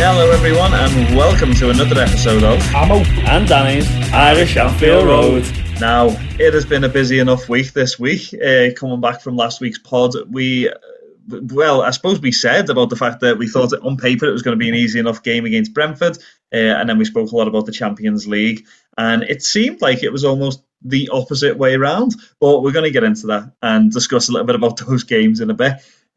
[0.00, 5.44] Hello, everyone, and welcome to another episode of Ammo and Danny's Irish Anfield Road.
[5.80, 6.06] Now,
[6.38, 8.32] it has been a busy enough week this week.
[8.32, 10.74] Uh, coming back from last week's pod, we, uh,
[11.26, 14.30] well, I suppose we said about the fact that we thought that on paper it
[14.30, 16.16] was going to be an easy enough game against Brentford,
[16.54, 20.04] uh, and then we spoke a lot about the Champions League, and it seemed like
[20.04, 22.14] it was almost the opposite way around.
[22.38, 25.40] But we're going to get into that and discuss a little bit about those games
[25.40, 25.72] in a bit.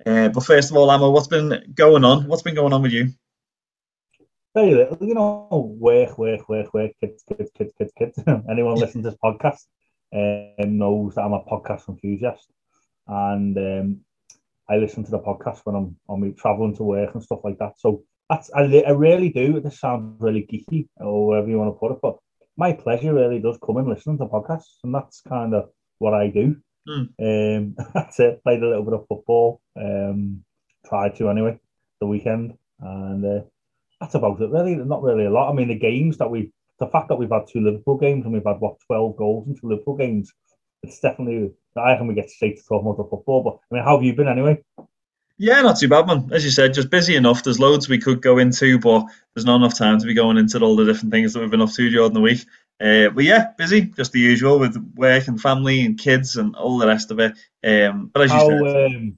[0.06, 2.28] Uh, but first of all, Emma, what's been going on?
[2.28, 3.14] What's been going on with you?
[4.54, 8.20] Very little, you know, work, work, work, work, kids, kids, kids, kids, kids.
[8.50, 9.62] Anyone listening to this podcast
[10.14, 12.52] um, knows that I'm a podcast enthusiast.
[13.08, 14.00] And um,
[14.70, 17.80] I listen to the podcast when I'm on traveling to work and stuff like that.
[17.80, 19.60] So that's I, I really do.
[19.60, 22.18] This sounds really geeky or whatever you want to put it, but
[22.58, 25.70] my pleasure really does come in listening to podcasts, and that's kind of
[26.00, 26.58] what I do.
[26.88, 27.10] Mm.
[27.20, 28.44] Um, that's it.
[28.44, 29.62] Played a little bit of football.
[29.80, 30.44] Um,
[30.86, 31.60] tried to anyway.
[32.00, 33.44] The weekend, and uh,
[34.02, 34.50] that's about it.
[34.50, 35.52] Really, not really a lot.
[35.52, 38.34] I mean, the games that we, the fact that we've had two Liverpool games and
[38.34, 40.34] we've had what twelve goals in two Liverpool games,
[40.84, 41.52] it's definitely.
[41.78, 43.44] I reckon we get straight to talk about the football.
[43.44, 44.62] But I mean, how have you been anyway?
[45.38, 46.30] Yeah, not too bad, man.
[46.32, 47.44] As you said, just busy enough.
[47.44, 50.60] There's loads we could go into, but there's not enough time to be going into
[50.60, 52.46] all the different things that we've been up to during the week.
[52.80, 56.80] Uh, but yeah, busy, just the usual with work and family and kids and all
[56.80, 57.34] the rest of it.
[57.64, 59.18] Um, but as you How said, um,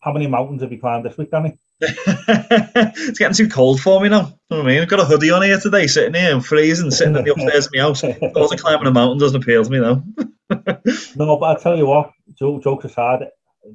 [0.00, 1.58] how many mountains have you climbed this week, Danny?
[1.80, 4.32] it's getting too cold for me now.
[4.50, 4.82] You know what I mean?
[4.82, 7.66] I've got a hoodie on here today, sitting here and freezing, sitting in the upstairs
[7.66, 8.00] of my house.
[8.32, 10.02] Thought of climbing a mountain doesn't appeal to me now.
[11.16, 13.24] No, but I'll tell you what, joke, jokes aside,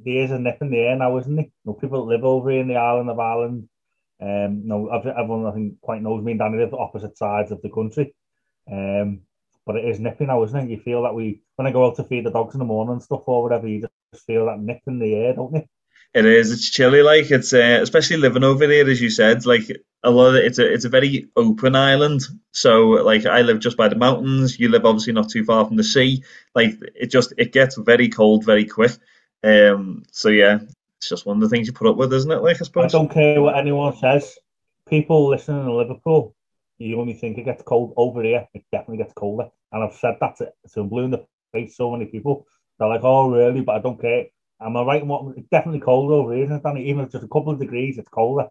[0.04, 1.44] there is a nip in the air now, isn't there?
[1.44, 3.68] You know, people that live over here in the island of Ireland,
[4.20, 7.68] um, no, everyone I think quite knows me and Danny live opposite sides of the
[7.68, 8.14] country.
[8.70, 9.22] Um,
[9.66, 10.70] but it is nipping now, isn't it?
[10.70, 12.94] You feel that we, when I go out to feed the dogs in the morning
[12.94, 15.64] and stuff or whatever, you just feel that nip in the air, don't you?
[16.14, 16.52] It is.
[16.52, 17.02] It's chilly.
[17.02, 19.46] Like it's uh, especially living over there, as you said.
[19.46, 19.70] Like
[20.02, 22.22] a lot of it, it's a it's a very open island.
[22.52, 24.58] So like I live just by the mountains.
[24.60, 26.22] You live obviously not too far from the sea.
[26.54, 28.92] Like it just it gets very cold very quick.
[29.42, 30.02] Um.
[30.12, 30.58] So yeah,
[30.98, 32.42] it's just one of the things you put up with, isn't it?
[32.42, 32.94] Like I suppose.
[32.94, 34.38] I don't care what anyone says.
[34.88, 36.34] People listening in Liverpool,
[36.76, 38.46] you only think it gets cold over here.
[38.52, 39.48] It definitely gets colder.
[39.72, 42.46] And I've said that to, to blue in the face so many people.
[42.78, 43.62] They're like, oh, really?
[43.62, 44.26] But I don't care.
[44.64, 45.36] Am I right in what?
[45.36, 46.88] It's definitely cold over here, isn't it, Danny?
[46.88, 48.48] Even if it's just a couple of degrees, it's colder.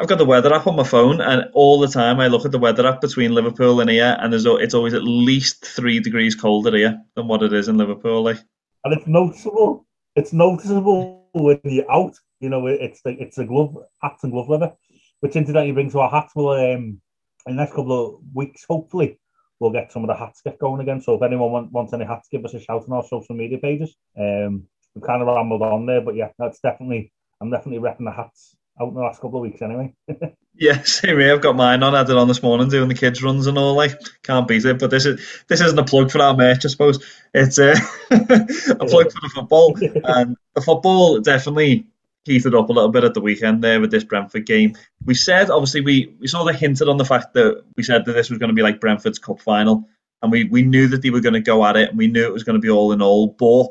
[0.00, 2.52] I've got the weather app on my phone, and all the time I look at
[2.52, 6.34] the weather app between Liverpool and here, and there's it's always at least three degrees
[6.34, 8.22] colder here than what it is in Liverpool.
[8.22, 8.38] Like
[8.84, 9.86] And it's noticeable.
[10.14, 12.14] It's noticeable when you're out.
[12.40, 14.72] You know, it's the it's the glove hats and glove leather,
[15.20, 16.32] which incidentally brings to our hats.
[16.36, 17.00] Will um,
[17.46, 19.18] in the next couple of weeks, hopefully,
[19.58, 21.00] we'll get some of the hats get going again.
[21.00, 23.58] So if anyone want, wants any hats, give us a shout on our social media
[23.58, 23.96] pages.
[24.16, 24.68] Um,
[25.00, 28.88] kind of rambled on there, but yeah, that's definitely I'm definitely repping the hats out
[28.88, 29.94] in the last couple of weeks anyway.
[30.60, 31.32] Yeah, same here.
[31.32, 31.94] I've got mine on.
[31.94, 33.76] I had it on this morning doing the kids runs and all.
[33.76, 34.80] Like, can't beat it.
[34.80, 37.04] But this is this isn't a plug for our merch, I suppose.
[37.32, 37.76] It's uh,
[38.10, 41.86] a plug for the football, and the football definitely
[42.24, 44.76] heated up a little bit at the weekend there with this Brentford game.
[45.04, 48.14] We said obviously we we sort of hinted on the fact that we said that
[48.14, 49.88] this was going to be like Brentford's cup final.
[50.22, 52.26] and we we knew that they were going to go at it, and we knew
[52.26, 53.28] it was going to be all in all.
[53.28, 53.68] But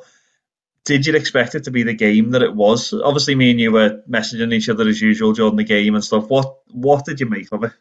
[0.88, 2.94] did you expect it to be the game that it was?
[2.94, 6.30] Obviously, me and you were messaging each other as usual during the game and stuff.
[6.30, 7.74] What what did you make of it?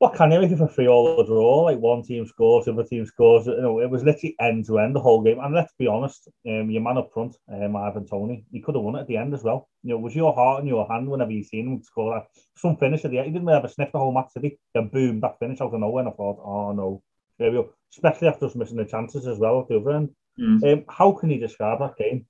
[0.00, 1.64] what can you make it a three all draw?
[1.64, 3.46] Like one team scores, the other team scores.
[3.46, 5.38] You know, it was literally end to end the whole game.
[5.38, 8.82] And let's be honest, um, your man up front, um, Ivan Toney, he could have
[8.82, 9.68] won it at the end as well.
[9.82, 12.78] You know, was your heart in your hand whenever you seen him score that some
[12.78, 13.26] finish at the end?
[13.26, 14.58] He didn't really have a sniff the whole match, did he?
[14.74, 16.04] Then boom, that finish out of nowhere.
[16.04, 17.02] And I thought, oh no,
[17.38, 17.74] there we go.
[17.92, 20.14] Especially after us missing the chances as well at the other end.
[20.40, 20.72] Mm.
[20.72, 22.26] Um, how can you describe that game?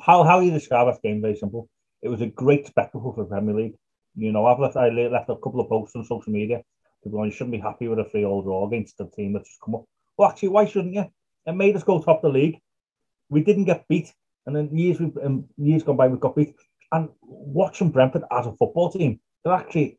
[0.00, 1.20] How how you describe that game?
[1.20, 1.68] Very simple.
[2.02, 3.76] It was a great spectacle for the Premier League.
[4.14, 6.62] You know, I've left I left a couple of posts on social media
[7.02, 9.48] People going, you shouldn't be happy with a three all draw against the team that's
[9.48, 9.84] just come up.
[10.16, 11.06] Well, actually, why shouldn't you?
[11.46, 12.60] It made us go top the league.
[13.30, 14.12] We didn't get beat,
[14.44, 16.54] and then years we um, years gone by we got beat.
[16.92, 19.98] And watching Brentford as a football team, they're actually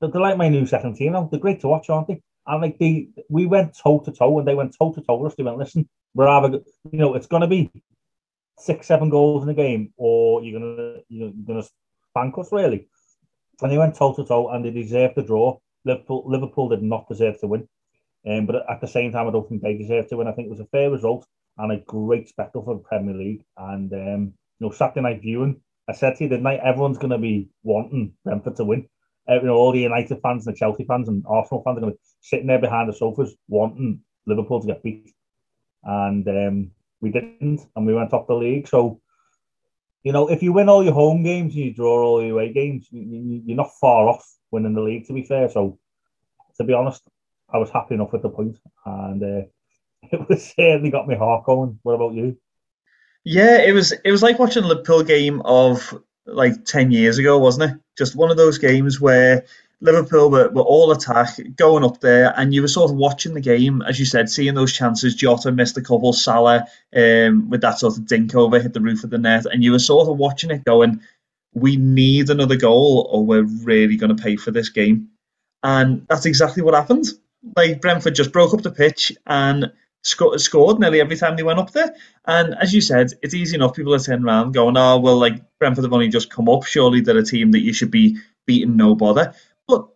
[0.00, 1.28] they're, they're like my new second team now.
[1.30, 2.22] They're great to watch, aren't they?
[2.46, 5.32] And like they, we went toe to toe, and they went toe to toe with
[5.32, 5.36] us.
[5.36, 6.60] They went, listen, we're either,
[6.90, 7.70] you know, it's going to be
[8.58, 11.66] six, seven goals in a game, or you're gonna, you know, you're gonna
[12.10, 12.88] spank us really.
[13.60, 15.58] And they went toe to toe, and they deserved the draw.
[15.84, 17.68] Liverpool, Liverpool did not deserve to win.
[18.26, 20.26] Um, but at the same time, I don't think they deserved to win.
[20.26, 21.26] I think it was a fair result
[21.58, 23.44] and a great spectacle for the Premier League.
[23.58, 27.10] And um, you know, Saturday night viewing, I said to you, the night everyone's going
[27.10, 28.88] to be wanting Brentford to win.
[29.28, 31.80] Uh, you know, all the United fans and the Chelsea fans and Arsenal fans are
[31.82, 35.12] going to be sitting there behind the sofas wanting Liverpool to get beat.
[35.86, 38.68] And um, we didn't, and we went off the league.
[38.68, 39.00] So,
[40.02, 42.52] you know, if you win all your home games and you draw all your away
[42.52, 45.06] games, you, you're not far off winning the league.
[45.06, 45.78] To be fair, so
[46.56, 47.02] to be honest,
[47.52, 49.46] I was happy enough with the point, and uh,
[50.12, 51.78] it was certainly got me heart going.
[51.82, 52.36] What about you?
[53.24, 53.92] Yeah, it was.
[54.04, 57.80] It was like watching a Liverpool game of like ten years ago, wasn't it?
[57.96, 59.44] Just one of those games where
[59.80, 63.40] Liverpool were, were all attack, going up there, and you were sort of watching the
[63.40, 65.14] game, as you said, seeing those chances.
[65.14, 69.04] Jota missed a couple, Salah um, with that sort of dink over, hit the roof
[69.04, 71.00] of the net, and you were sort of watching it going,
[71.56, 75.08] we need another goal or we're really going to pay for this game.
[75.62, 77.06] And that's exactly what happened.
[77.56, 81.58] Like Brentford just broke up the pitch and sc- scored nearly every time they went
[81.58, 81.94] up there.
[82.26, 83.74] And as you said, it's easy enough.
[83.74, 86.64] People are turning around going, oh, well, like Brentford have only just come up.
[86.64, 89.34] Surely they're a team that you should be beating no bother.
[89.68, 89.86] But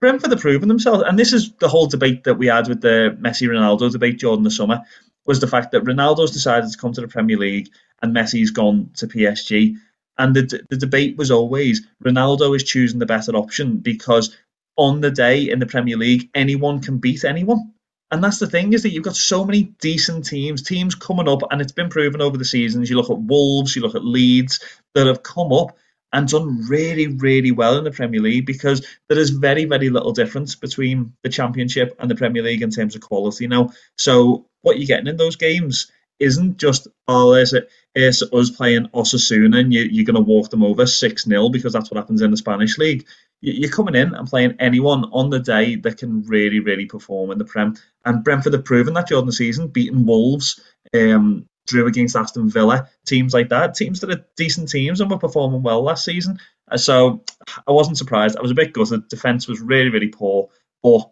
[0.00, 1.04] Brentford have proven themselves.
[1.06, 4.42] And this is the whole debate that we had with the Messi Ronaldo debate during
[4.42, 4.82] the summer
[5.26, 7.68] was the fact that Ronaldo's decided to come to the Premier League
[8.02, 9.76] and Messi's gone to PSG.
[10.18, 14.36] And the, the debate was always Ronaldo is choosing the better option because
[14.76, 17.72] on the day in the Premier League, anyone can beat anyone.
[18.10, 21.40] And that's the thing is that you've got so many decent teams, teams coming up,
[21.50, 22.88] and it's been proven over the seasons.
[22.88, 24.60] You look at Wolves, you look at Leeds
[24.94, 25.76] that have come up
[26.12, 30.12] and done really, really well in the Premier League because there is very, very little
[30.12, 33.70] difference between the Championship and the Premier League in terms of quality now.
[33.96, 38.88] So what you're getting in those games isn't just oh, is it is us playing
[38.94, 42.22] Osasuna and you, you're going to walk them over six 0 because that's what happens
[42.22, 43.06] in the Spanish league.
[43.42, 47.38] You're coming in and playing anyone on the day that can really, really perform in
[47.38, 47.76] the Prem.
[48.04, 50.58] And Brentford have proven that during the season, beating Wolves,
[50.94, 55.18] um, drew against Aston Villa, teams like that, teams that are decent teams and were
[55.18, 56.38] performing well last season.
[56.70, 57.24] Uh, so
[57.66, 58.36] I wasn't surprised.
[58.36, 59.08] I was a bit gutted.
[59.08, 60.48] Defence was really, really poor,
[60.82, 61.10] but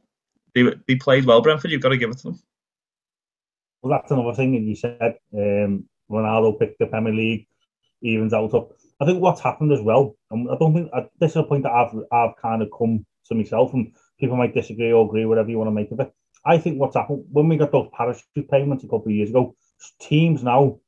[0.55, 1.43] they, they played well.
[1.43, 2.43] Brentford, you've got to give it to them.
[3.83, 5.19] Well, that's another thing that you said.
[5.35, 7.47] Um, Ronaldo picked the Premier League,
[8.03, 8.71] evens out up.
[9.01, 11.65] I think what's happened as well, and I don't think uh, this is a point
[11.65, 15.51] that I've I've kind of come to myself, and people might disagree or agree, whatever
[15.51, 16.13] you want to make of it.
[16.47, 19.55] I think what's happened when we got those parachute payments a couple of years ago,
[20.01, 20.79] teams now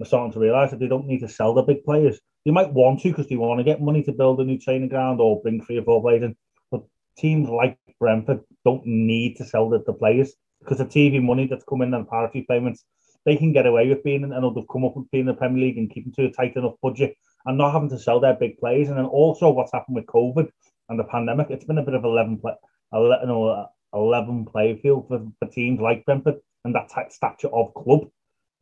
[0.00, 2.18] are starting to realise that they don't need to sell the big players.
[2.44, 4.88] They might want to because they want to get money to build a new training
[4.88, 6.36] ground or bring three or four players in.
[6.70, 6.82] But
[7.18, 11.64] teams like Brentford don't need to sell the, the players because the TV money that's
[11.64, 12.84] coming in and parachute payments,
[13.26, 15.66] they can get away with being, and they've come up with being in the Premier
[15.66, 18.58] League and keeping to a tight enough budget and not having to sell their big
[18.58, 18.88] players.
[18.88, 20.48] And then also what's happened with COVID
[20.88, 22.52] and the pandemic, it's been a bit of 11 play,
[22.92, 27.74] you know, 11 player field for, for teams like Brentford and that type stature of
[27.74, 28.08] club.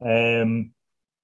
[0.00, 0.72] Um,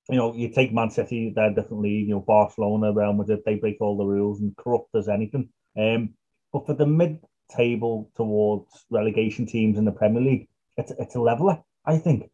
[0.08, 3.78] you know, you take Man City, they're definitely, you know, Barcelona, Real Madrid, they break
[3.80, 5.48] all the rules and corrupt as anything.
[5.78, 6.14] Um,
[6.52, 11.20] but for the mid table towards relegation teams in the Premier League, it's it's a
[11.20, 12.30] leveler, I think.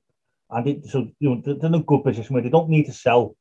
[0.50, 2.92] And it, so you know they're in a good position where they don't need to
[2.92, 3.36] sell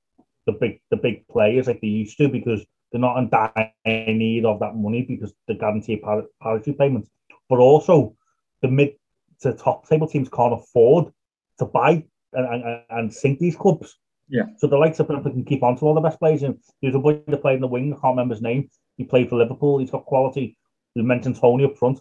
[0.45, 4.45] the big the big players like they used to because they're not in dire need
[4.45, 7.09] of that money because they guarantee par- parachute payments.
[7.49, 8.15] But also
[8.61, 8.95] the mid
[9.41, 11.11] to top table teams can't afford
[11.59, 13.97] to buy and, and, and sink these clubs.
[14.27, 14.43] Yeah.
[14.57, 16.43] So the likes of Brentford can keep on to all the best players.
[16.43, 18.69] And there's a boy that played in the wing, I can't remember his name.
[18.97, 19.79] He played for Liverpool.
[19.79, 20.57] He's got quality.
[20.95, 21.99] We mentioned Toney up front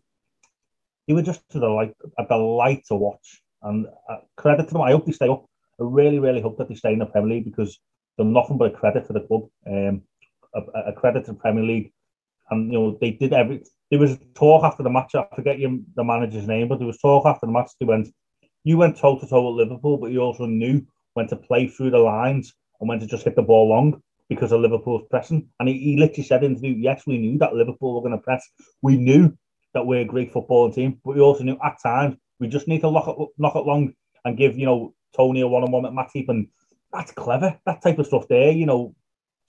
[1.06, 3.42] He was just a delight, a delight to watch.
[3.62, 4.82] And uh, credit to them.
[4.82, 5.46] I hope they stay up.
[5.80, 7.78] I really, really hope that they stay in the Premier League because
[8.16, 9.48] they're nothing but a credit to the club.
[9.66, 10.02] Um,
[10.54, 11.92] a, a credit to the Premier League.
[12.50, 15.78] And you know, they did every there was talk after the match, I forget your,
[15.96, 17.70] the manager's name, but there was talk after the match.
[17.80, 18.08] They went,
[18.64, 21.90] you went toe to toe with Liverpool, but you also knew when to play through
[21.90, 25.48] the lines and when to just hit the ball long because of Liverpool's pressing.
[25.58, 28.18] And he, he literally said in the interview, yes, we knew that Liverpool were going
[28.18, 28.46] to press.
[28.82, 29.36] We knew
[29.74, 32.80] that we're a great footballing team, but we also knew at times we just need
[32.82, 36.28] to lock it, knock it long and give, you know, Toney a one-on-one at Matip.
[36.28, 36.48] And
[36.92, 38.94] that's clever, that type of stuff there, you know,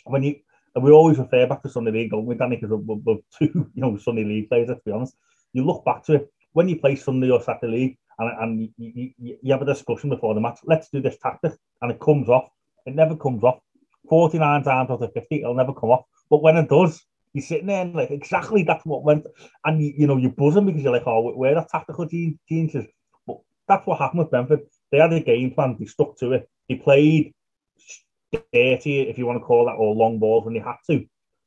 [0.06, 0.36] when you,
[0.76, 2.56] and we always refer back to Sunday League, don't we, Danny?
[2.56, 4.70] Because we're, we're, two, you know, Sunday League players.
[4.70, 5.16] Let's be honest.
[5.54, 9.12] You look back to it when you play Sunday or Saturday League, and, and you,
[9.18, 10.60] you, you have a discussion before the match.
[10.64, 12.50] Let's do this tactic, and it comes off.
[12.86, 13.60] It never comes off.
[14.08, 16.06] Forty-nine times out of fifty, it'll never come off.
[16.30, 19.26] But when it does, you're sitting there and like exactly that's what went,
[19.66, 22.86] and you, you know you're buzzing because you're like, oh, where are tactical geniuses?
[23.26, 24.62] But that's what happened with Brentford.
[24.92, 25.78] They had a game plan.
[25.80, 26.50] They stuck to it.
[26.68, 27.34] They played
[28.54, 31.06] dirty, if you want to call that, or long balls when they had to.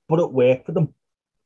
[0.08, 0.94] But it worked for them.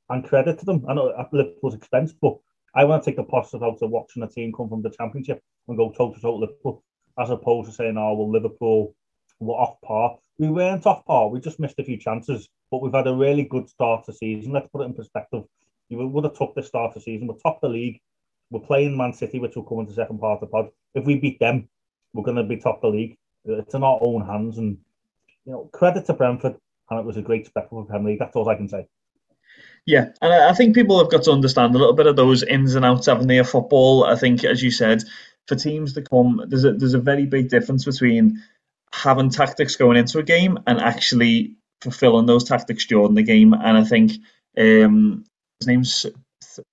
[0.08, 0.84] And credit to them.
[0.88, 2.36] I know at Liverpool's expense, but
[2.76, 5.40] I want to take the positive out of watching a team come from the championship
[5.66, 6.84] and go toe to toe Liverpool,
[7.18, 8.94] as opposed to saying, oh, well, Liverpool
[9.40, 10.18] were off par.
[10.38, 11.28] We weren't off par.
[11.30, 14.52] We just missed a few chances, but we've had a really good start to season.
[14.52, 15.44] Let's put it in perspective.
[15.88, 17.26] You would have took the start of season.
[17.26, 18.00] We're top of the league.
[18.50, 20.68] We're playing Man City, which will come into the second part of the pod.
[20.94, 21.68] If we beat them,
[22.12, 23.16] we're going to be top of the league.
[23.44, 24.76] It's in our own hands, and
[25.44, 26.56] you know, credit to Brentford,
[26.90, 28.18] and it was a great spectacle for Premier League.
[28.18, 28.86] That's all I can say.
[29.86, 32.74] Yeah, and I think people have got to understand a little bit of those ins
[32.74, 34.04] and outs, haven't they, of football.
[34.04, 35.04] I think, as you said,
[35.46, 38.42] for teams to come, there's a there's a very big difference between
[38.92, 43.52] having tactics going into a game and actually fulfilling those tactics during the game.
[43.52, 44.12] And I think
[44.58, 45.24] um,
[45.60, 46.06] his name's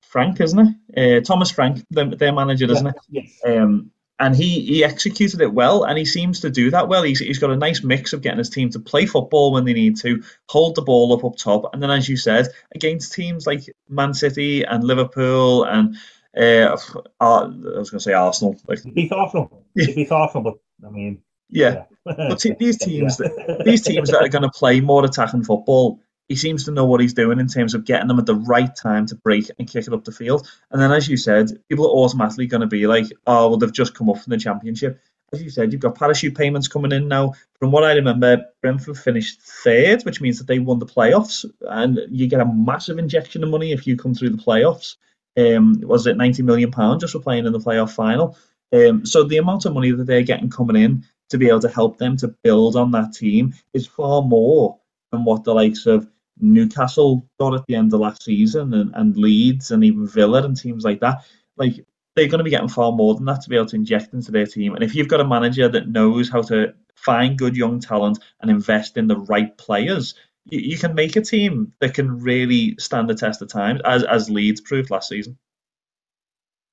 [0.01, 1.19] Frank, isn't it?
[1.19, 2.95] Uh, Thomas Frank, their, their manager, isn't it?
[3.09, 3.39] Yes.
[3.45, 7.03] Um, and he he executed it well, and he seems to do that well.
[7.03, 9.73] He's he's got a nice mix of getting his team to play football when they
[9.73, 13.47] need to, hold the ball up up top, and then as you said, against teams
[13.47, 15.95] like Man City and Liverpool and
[16.35, 16.75] uh,
[17.19, 21.21] I was going to say Arsenal, like beat Arsenal, beat Arsenal, but I mean.
[21.49, 22.15] Yeah, yeah.
[22.29, 23.21] but these teams,
[23.63, 25.99] these teams that are going to play more attacking football,
[26.33, 28.75] he seems to know what he's doing in terms of getting them at the right
[28.75, 30.49] time to break and kick it up the field.
[30.71, 33.71] And then, as you said, people are automatically going to be like, oh, well, they've
[33.71, 34.99] just come up from the championship.
[35.31, 37.33] As you said, you've got parachute payments coming in now.
[37.59, 41.99] From what I remember, Brentford finished third, which means that they won the playoffs, and
[42.09, 44.95] you get a massive injection of money if you come through the playoffs.
[45.37, 48.35] Um, was it 90 million pounds just for playing in the playoff final?
[48.73, 51.69] Um, so the amount of money that they're getting coming in to be able to
[51.69, 54.79] help them to build on that team is far more
[55.13, 56.09] than what the likes of
[56.39, 60.57] Newcastle got at the end of last season and, and Leeds and even Villa and
[60.57, 61.25] teams like that.
[61.57, 61.85] Like
[62.15, 64.31] they're going to be getting far more than that to be able to inject into
[64.31, 64.75] their team.
[64.75, 68.49] And if you've got a manager that knows how to find good young talent and
[68.49, 73.09] invest in the right players, you, you can make a team that can really stand
[73.09, 75.37] the test of time, as as Leeds proved last season.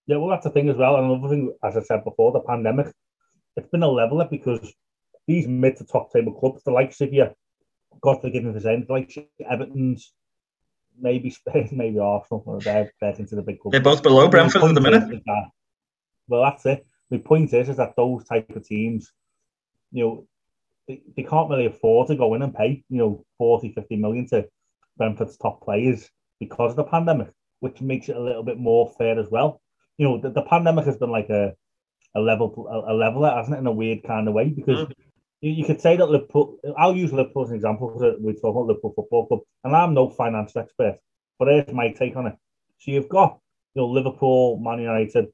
[0.06, 0.96] Yeah, well, that's the thing as well.
[0.96, 2.92] And another thing, as I said before, the pandemic,
[3.56, 4.72] it's been a leveler because
[5.26, 7.28] these mid to top table clubs, the likes of you,
[8.00, 10.12] God forgive me for saying, like Everton's,
[10.99, 13.73] maybe Spurs, maybe Arsenal, they're, they're into the big club.
[13.73, 15.09] They're both below Brentford at the minute.
[15.26, 15.50] That,
[16.28, 16.87] well, that's it.
[17.11, 19.12] The point is, is that those type of teams,
[19.90, 20.26] you know,
[20.87, 24.28] they, they can't really afford to go in and pay, you know, 40, 50 million
[24.28, 24.49] to
[24.97, 29.19] Brentford's top players because of the pandemic, which makes it a little bit more fair
[29.19, 29.61] as well.
[29.99, 31.54] You know, the, the pandemic has been like a
[32.14, 34.87] a level a, a leveler, hasn't it, in a weird kind of way because.
[34.87, 34.92] Mm
[35.40, 36.59] you, you could say that Liverpool.
[36.76, 39.94] I'll use Liverpool as an example because we talk about Liverpool Football Club, and I'm
[39.94, 40.99] no financial expert,
[41.38, 42.37] but here's my take on it.
[42.78, 43.38] So you've got
[43.75, 45.28] you know Liverpool, Man United,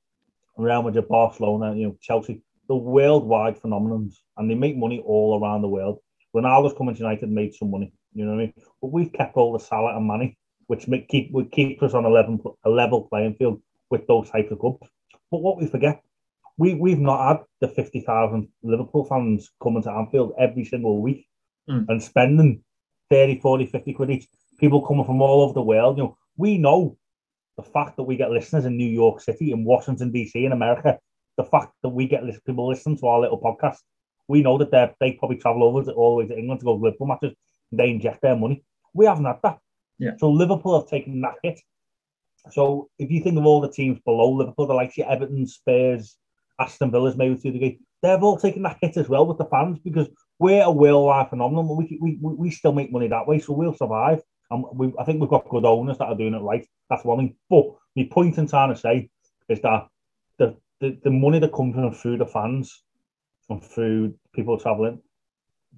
[0.57, 5.63] Real Madrid, Barcelona, you know Chelsea, the worldwide phenomenons, and they make money all around
[5.63, 5.99] the world.
[6.35, 8.55] Ronaldo's coming to United made some money, you know what I mean?
[8.81, 12.05] But we've kept all the Salah and money, which make, keep would keep us on
[12.05, 13.61] a level a level playing field
[13.91, 14.87] with those types of clubs.
[15.31, 16.03] But what we forget
[16.59, 21.27] we we've not had the fifty thousand Liverpool fans coming to Anfield every single week
[21.69, 21.85] mm.
[21.89, 22.63] and spending
[23.11, 24.29] 30, 40, 50 quid each.
[24.59, 25.99] People coming from all over the world.
[25.99, 26.97] You know, we know
[27.57, 30.99] the fact that we get listeners in New York City, in Washington DC, in America.
[31.37, 33.79] The fact that we get people listening to our little podcast,
[34.29, 36.65] we know that they they probably travel over to, all the way to England to
[36.65, 37.35] go to Liverpool matches.
[37.71, 38.65] They inject their money.
[38.95, 39.59] We haven't had that.
[39.99, 40.13] Yeah.
[40.19, 41.61] So Liverpool have taken that hit.
[42.51, 46.17] So if you think of all the teams below Liverpool, the likes of Everton, Spurs,
[46.59, 49.45] Aston Villa's maybe to a degree, they've all taken that hit as well with the
[49.47, 50.09] fans because
[50.39, 51.77] we're a worldwide phenomenon.
[51.77, 54.23] We, we, we still make money that way, so we'll survive.
[54.51, 56.67] And we, I think we've got good owners that are doing it right.
[56.89, 57.37] That's one thing.
[57.51, 57.65] But
[57.97, 59.11] my point in trying to say,
[59.49, 59.89] is that
[60.39, 62.83] the, the, the money that comes from through the fans
[63.49, 65.01] and through people travelling,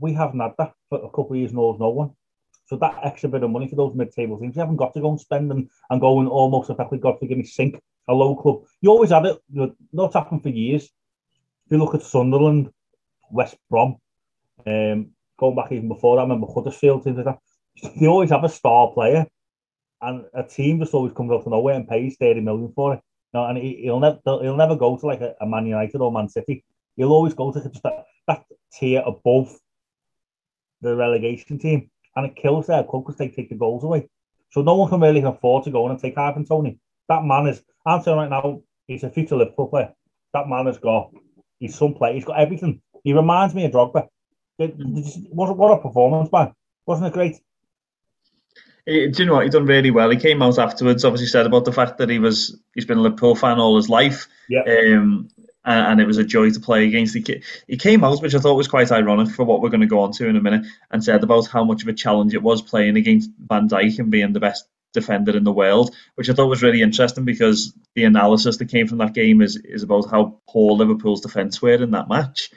[0.00, 2.11] we haven't had that for a couple of years, knows no one.
[2.66, 5.11] So that extra bit of money for those mid-table teams, you haven't got to go
[5.11, 8.62] and spend and, and go and almost effectively, God forgive me, sink a low club.
[8.80, 9.38] You always had it.
[9.52, 10.84] You know, that's happened for years.
[10.84, 12.70] If you look at Sunderland,
[13.30, 13.96] West Brom,
[14.66, 17.38] um, going back even before that, I remember Huddersfield, things like that.
[18.00, 19.26] They always have a star player,
[20.00, 23.00] and a team just always comes out of nowhere and pays 30 million for it.
[23.32, 26.00] You know, and he, will never he'll never go to like a, a, Man United
[26.00, 26.64] or Man City.
[26.96, 29.56] He'll always go to just that, that tier above
[30.80, 34.08] the relegation team, and it kills their club because they take the goals away.
[34.50, 36.78] So no one can really afford to go in and take Ivan Toney.
[37.08, 39.92] That man is, I'm saying right now, he's a future Liverpool player.
[40.34, 41.10] That man has got,
[41.58, 42.82] he's some player, he's got everything.
[43.04, 44.08] He reminds me of Drogba.
[44.56, 46.52] What, what a performance, man.
[46.86, 47.40] Wasn't it great?
[48.88, 49.44] do you know what?
[49.44, 50.08] He done really well.
[50.08, 53.02] He came out afterwards, obviously said about the fact that he was he's been a
[53.02, 54.26] Liverpool fan all his life.
[54.48, 54.62] Yeah.
[54.62, 55.28] Um,
[55.64, 57.14] and, and, it was a joy to play against.
[57.14, 59.86] He, he came out, which I thought was quite ironic for what we're going to
[59.86, 62.42] go on to in a minute, and said about how much of a challenge it
[62.42, 66.35] was playing against Van Dijk and being the best defender in the world, which I
[66.35, 70.11] thought was really interesting because the analysis that came from that game is is about
[70.11, 72.50] how poor Liverpool's defence were in that match.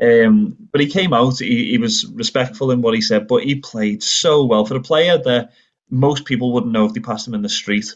[0.00, 3.56] Um, but he came out, he, he was respectful in what he said, but he
[3.56, 5.52] played so well for a player that
[5.88, 7.94] most people wouldn't know if they passed him in the street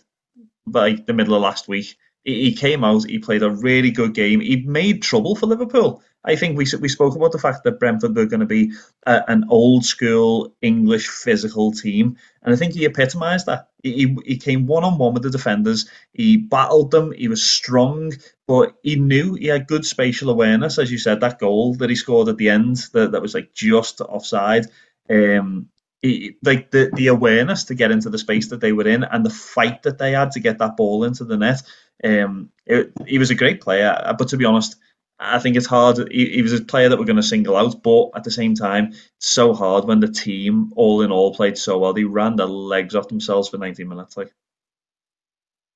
[0.66, 1.96] like the middle of last week.
[2.24, 4.40] He, he came out, he played a really good game.
[4.40, 6.02] He made trouble for Liverpool.
[6.28, 8.72] I think we we spoke about the fact that Brentford were going to be
[9.06, 13.68] a, an old school English physical team, and I think he epitomised that.
[13.82, 15.88] He, he came one on one with the defenders.
[16.12, 17.12] He battled them.
[17.12, 18.12] He was strong,
[18.46, 21.20] but he knew he had good spatial awareness, as you said.
[21.20, 24.66] That goal that he scored at the end, that, that was like just offside.
[25.08, 25.68] Um,
[26.02, 29.24] he, like the the awareness to get into the space that they were in and
[29.24, 31.62] the fight that they had to get that ball into the net.
[32.04, 34.76] Um, it, he was a great player, but to be honest,
[35.20, 35.98] I think it's hard.
[36.12, 38.54] He, he was a player that we're going to single out, but at the same
[38.54, 41.92] time, it's so hard when the team, all in all, played so well.
[41.92, 44.16] They ran their legs off themselves for 90 minutes.
[44.16, 44.32] Like,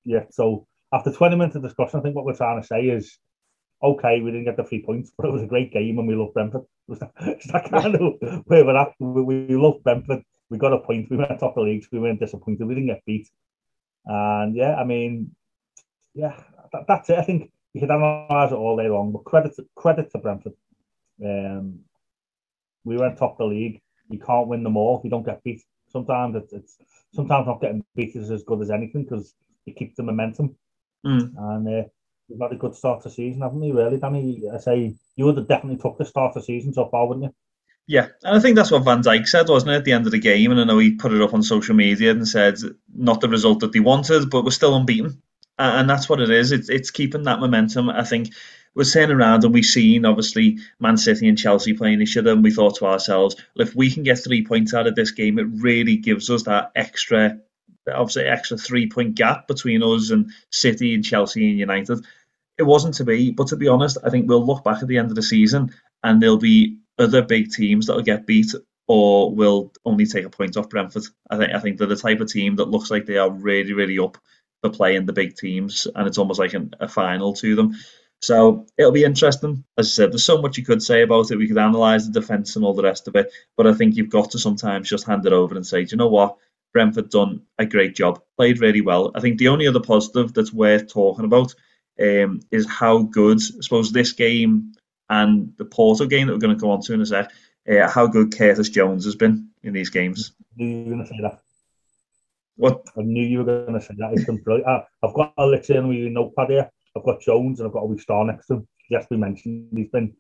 [0.05, 0.25] yeah.
[0.31, 3.19] So after 20 minutes of discussion, I think what we're trying to say is,
[3.83, 6.15] okay, we didn't get the three points, but it was a great game, and we
[6.15, 6.63] love Brentford.
[7.21, 8.95] It's that kind of where we're at.
[9.01, 10.23] We, we love Brentford.
[10.51, 11.11] We got a point.
[11.11, 11.87] We went top of the league.
[11.91, 12.67] we weren't disappointed.
[12.67, 13.29] We didn't get beat.
[14.05, 15.35] And yeah, I mean,
[16.15, 16.37] yeah,
[16.73, 17.19] that, that's it.
[17.19, 20.53] I think you could analyse it all day long, but credit to, credit to Brentford.
[21.25, 21.81] Um,
[22.85, 23.81] we went top of the league.
[24.09, 25.63] You can't win them all you don't get beat.
[25.89, 26.77] Sometimes it's, it's
[27.15, 30.57] sometimes not getting beat is as good as anything because you keep the momentum.
[31.07, 31.33] Mm.
[31.37, 31.89] And uh,
[32.29, 33.73] we've had a good start to the season, haven't we?
[33.73, 34.43] Really, Danny.
[34.53, 37.25] I say you would have definitely took the start of the season so far, wouldn't
[37.25, 37.35] you?
[37.89, 40.13] Yeah, and I think that's what Van Dijk said, wasn't it, at the end of
[40.13, 40.53] the game?
[40.53, 42.57] And I know he put it up on social media and said
[42.95, 45.21] not the result that they wanted, but we're still unbeaten
[45.59, 46.53] and that's what it is.
[46.53, 47.91] It's it's keeping that momentum.
[47.91, 48.31] I think
[48.75, 52.43] we're saying around and we've seen obviously Man City and Chelsea playing each other, and
[52.43, 55.39] we thought to ourselves, well, if we can get three points out of this game,
[55.39, 57.39] it really gives us that extra,
[57.93, 62.05] obviously extra three point gap between us and City and Chelsea and United.
[62.59, 64.99] It wasn't to be, but to be honest, I think we'll look back at the
[64.99, 68.55] end of the season and there'll be other big teams that'll get beat
[68.87, 71.05] or will only take a point off Brentford.
[71.31, 73.73] I think I think they're the type of team that looks like they are really,
[73.73, 74.19] really up
[74.63, 77.75] for playing the big teams, and it's almost like an, a final to them.
[78.21, 79.65] So it'll be interesting.
[79.77, 81.37] As I said, there's so much you could say about it.
[81.37, 84.11] We could analyse the defence and all the rest of it, but I think you've
[84.11, 86.37] got to sometimes just hand it over and say, do you know what?
[86.73, 89.11] Brentford done a great job, played really well.
[89.15, 91.55] I think the only other positive that's worth talking about
[92.01, 94.73] um, is how good, I suppose, this game
[95.11, 97.31] and the Porto game that we're going to go on to in a sec,
[97.69, 100.33] uh, how good Curtis Jones has been in these games.
[100.57, 101.41] You're going to say that.
[102.57, 102.83] What?
[102.97, 104.41] I knew you were going to say that.
[104.45, 104.69] Brilliant.
[104.69, 106.71] I, I've got a literally your notepad here.
[106.97, 108.69] I've got Jones and I've got a wee star next to him.
[108.91, 110.15] Yes, we mentioned he's been.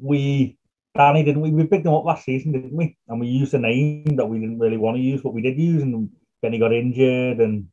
[0.00, 0.58] We
[0.94, 1.50] Danny didn't we?
[1.50, 2.96] We picked him up last season, didn't we?
[3.08, 5.58] And we used a name that we didn't really want to use, but we did
[5.58, 6.10] use, and
[6.42, 7.68] then he got injured and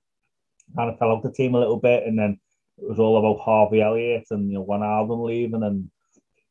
[0.76, 2.40] kind of fell out the team a little bit, and then
[2.78, 5.90] it was all about Harvey Elliott and you know Wijnaldum leaving, and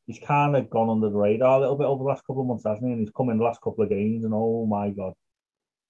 [0.07, 2.49] he's kind of gone under the radar a little bit over the last couple of
[2.49, 2.93] months, hasn't he?
[2.93, 5.15] And he's come in the last couple of games, and oh my god,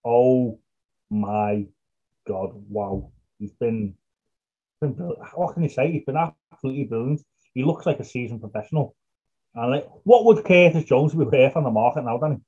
[0.05, 0.61] oh
[1.11, 1.67] my
[2.27, 3.11] God, wow.
[3.39, 3.95] He's been,
[4.81, 4.91] been
[5.35, 5.91] what can you say?
[5.91, 6.17] He's been
[6.53, 7.23] absolutely brilliant.
[7.55, 8.95] He looks like a seasoned professional.
[9.55, 12.41] And like, what would Curtis Jones be worth on the market now, Danny?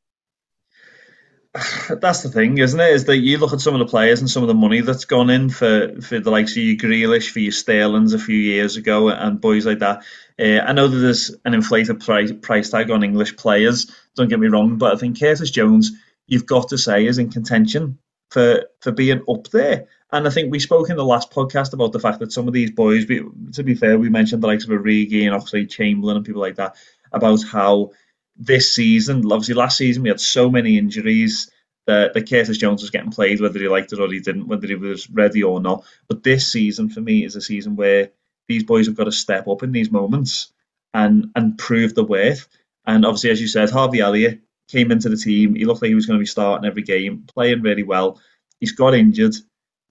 [2.01, 2.93] That's the thing, isn't it?
[2.93, 5.07] Is that you look at some of the players and some of the money that's
[5.07, 8.77] gone in for, for the likes of your Grealish, for your Sterlings a few years
[8.77, 10.05] ago, and boys like that.
[10.39, 13.91] Uh, I know that there's an inflated price, price tag on English players.
[14.15, 15.93] Don't get me wrong, but I think Curtis Jones,
[16.27, 17.99] you've got to say, is in contention
[18.31, 19.87] for for being up there.
[20.13, 22.55] And I think we spoke in the last podcast about the fact that some of
[22.55, 26.17] these boys, we, to be fair, we mentioned the likes of Origi and obviously Chamberlain
[26.17, 26.77] and people like that,
[27.13, 27.93] about how
[28.37, 31.51] this season, obviously last season we had so many injuries
[31.87, 34.67] that, that Curtis Jones was getting played, whether he liked it or he didn't, whether
[34.67, 35.85] he was ready or not.
[36.09, 38.11] But this season for me is a season where
[38.49, 40.53] these boys have got to step up in these moments
[40.93, 42.49] and and prove the worth.
[42.85, 45.55] And obviously, as you said, Harvey Elliott came into the team.
[45.55, 48.21] He looked like he was going to be starting every game, playing really well.
[48.61, 49.35] He's got injured.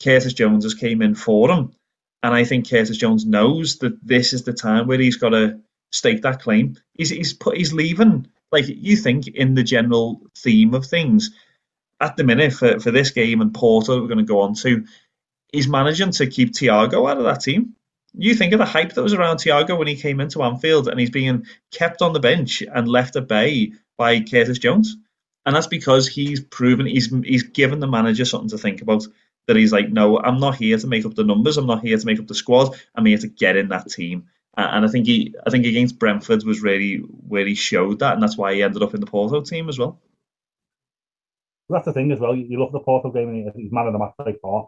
[0.02, 1.72] Curtis Jones just came in for him.
[2.24, 5.60] And I think Curtis Jones knows that this is the time where he's got to
[5.92, 6.78] stake that claim.
[6.94, 8.28] He's he's put he's leaving.
[8.52, 11.32] Like you think in the general theme of things,
[12.00, 14.86] at the minute for, for this game and Porto we're going to go on to,
[15.52, 17.76] he's managing to keep Thiago out of that team.
[18.14, 21.00] You think of the hype that was around Thiago when he came into Anfield and
[21.00, 24.98] he's being kept on the bench and left at bay by Curtis Jones.
[25.46, 29.06] And that's because he's proven he's he's given the manager something to think about.
[29.48, 31.58] That he's like, no, I'm not here to make up the numbers.
[31.58, 32.76] I'm not here to make up the squad.
[32.96, 34.28] I'm here to get in that team.
[34.58, 38.22] And I think he, I think against Brentford was really where he showed that, and
[38.22, 40.02] that's why he ended up in the Porto team as well.
[41.70, 42.36] That's the thing as well.
[42.36, 44.68] You look at the Porto game, and he's man of the match by far,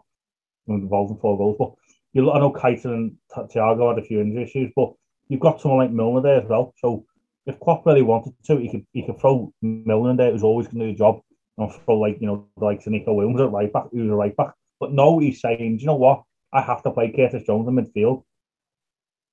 [0.66, 1.56] involved in four goals.
[1.58, 1.74] But
[2.12, 4.94] you look, I know Keita and Thiago had a few injury issues, but
[5.28, 6.72] you've got someone like Milner there as well.
[6.78, 7.04] So
[7.46, 10.32] if Klopp really wanted to, he could he could throw Milner in there.
[10.32, 11.20] Was always going to do the job.
[11.58, 14.34] And throw like you know like to Neco Williams at right back, who's a right
[14.34, 14.54] back.
[14.80, 16.22] But no, he's saying, you know what?
[16.52, 18.24] I have to play Curtis Jones in midfield.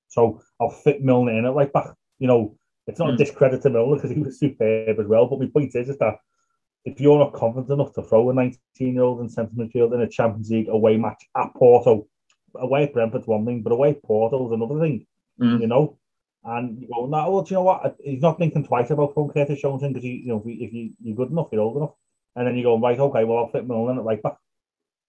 [0.10, 1.94] So I'll fit Milner in at right back.
[2.18, 3.14] You know, it's not mm.
[3.14, 5.28] a discredit to Milner because he was superb as well.
[5.28, 6.16] But my point is, is that
[6.86, 10.02] if you're not confident enough to throw a 19 year old in centre midfield in
[10.02, 12.08] a Champions League away match at Porto,
[12.56, 15.06] away at Brentford's one thing, but away at Porto is another thing,
[15.40, 15.62] mm.
[15.62, 15.99] you know.
[16.44, 17.98] And you go, no, well, do you know what?
[18.04, 20.92] He's not thinking twice about throwing Curtis Jones in because you, you know, if, you,
[21.02, 21.94] you're good enough, you're old enough.
[22.36, 24.38] And then you go, right, okay, well, I'll fit Milner at right back.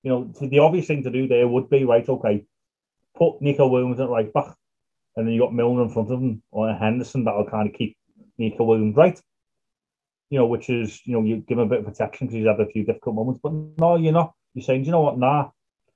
[0.03, 2.45] You know, the obvious thing to do there would be, right, okay,
[3.17, 4.57] put Neco Williams at right back.
[5.17, 7.97] And then you got Milner in front of him or Henderson that'll kind of keep
[8.39, 9.21] Neco Williams right
[10.31, 12.47] you know, which is, you know, you give him a bit of protection because he's
[12.47, 13.41] had a few difficult moments.
[13.43, 14.33] But no, you're not.
[14.55, 15.19] You're saying, you know what?
[15.19, 15.51] Nah,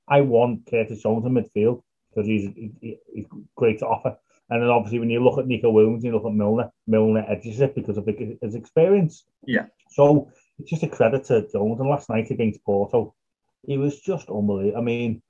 [0.08, 4.16] I want Curtis Jones in midfield because he's, he, he's great to offer.
[4.50, 7.60] And then obviously, when you look at Neco Williams, you look at Milner, Milner edges
[7.60, 9.24] it because of his experience.
[9.46, 9.66] Yeah.
[9.90, 11.80] So it's just a credit to Jones.
[11.80, 13.14] And last night against Porto,
[13.66, 14.78] he was just unbelievable.
[14.78, 15.22] I mean,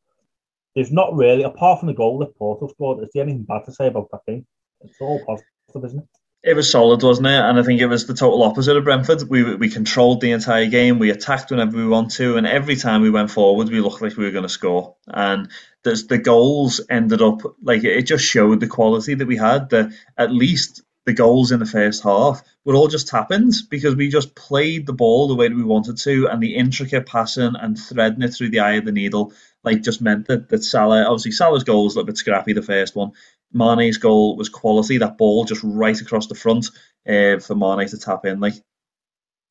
[0.74, 3.72] there's not really, apart from the goal that Porto scored, is there anything bad to
[3.72, 4.46] say about that game?
[4.80, 6.08] It's all positive, isn't it?
[6.44, 7.40] It was solid, wasn't it?
[7.40, 9.30] And I think it was the total opposite of Brentford.
[9.30, 10.98] We we controlled the entire game.
[10.98, 14.18] We attacked whenever we want to, and every time we went forward, we looked like
[14.18, 14.94] we were going to score.
[15.06, 15.48] And
[15.84, 19.70] there's the goals ended up like it just showed the quality that we had.
[19.70, 24.08] That at least the goals in the first half were all just tap-ins because we
[24.08, 27.78] just played the ball the way that we wanted to, and the intricate passing and
[27.78, 29.32] threading it through the eye of the needle
[29.64, 32.62] like just meant that that Salah obviously Salah's goal was a little bit scrappy the
[32.62, 33.12] first one,
[33.54, 34.98] Mane's goal was quality.
[34.98, 36.66] That ball just right across the front
[37.08, 38.40] uh, for Mane to tap in.
[38.40, 38.54] Like,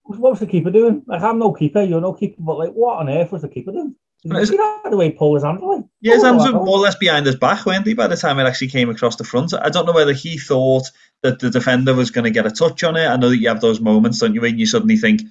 [0.04, 1.04] what was the keeper doing?
[1.08, 3.72] Like, I'm no keeper, you're no keeper, but like, what on earth was the keeper
[3.72, 3.96] doing?
[4.26, 5.90] Did you see that the way Paul was handling?
[6.00, 8.40] Yeah, his hands were more or less behind his back, weren't they, by the time
[8.40, 9.54] it actually came across the front?
[9.54, 10.90] I don't know whether he thought
[11.24, 13.06] that the defender was going to get a touch on it.
[13.06, 15.24] I know that you have those moments, don't you, when you suddenly think,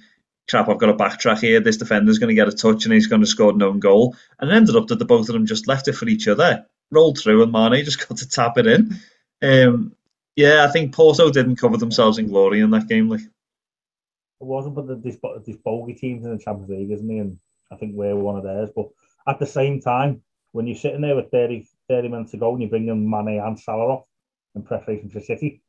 [0.47, 1.59] crap, I've got a backtrack here.
[1.59, 4.15] This defender's going to get a touch and he's going to score an own goal.
[4.39, 6.67] And it ended up that the both of them just left it for each other
[6.93, 8.97] rolled through, and Mane just got to tap it in.
[9.41, 9.95] Um,
[10.35, 13.09] yeah, I think Porto didn't cover themselves in glory in that game.
[13.09, 13.29] Like it
[14.39, 17.19] wasn't, but there's, there's bogey teams in the Champions League, isn't he?
[17.19, 17.37] And
[17.71, 18.69] I think we're one of theirs.
[18.75, 18.89] But
[19.27, 22.61] at the same time, when you're sitting there with 30, 30 minutes to go and
[22.61, 24.05] you bring in Mane and Salah off
[24.55, 25.61] in preparation for City,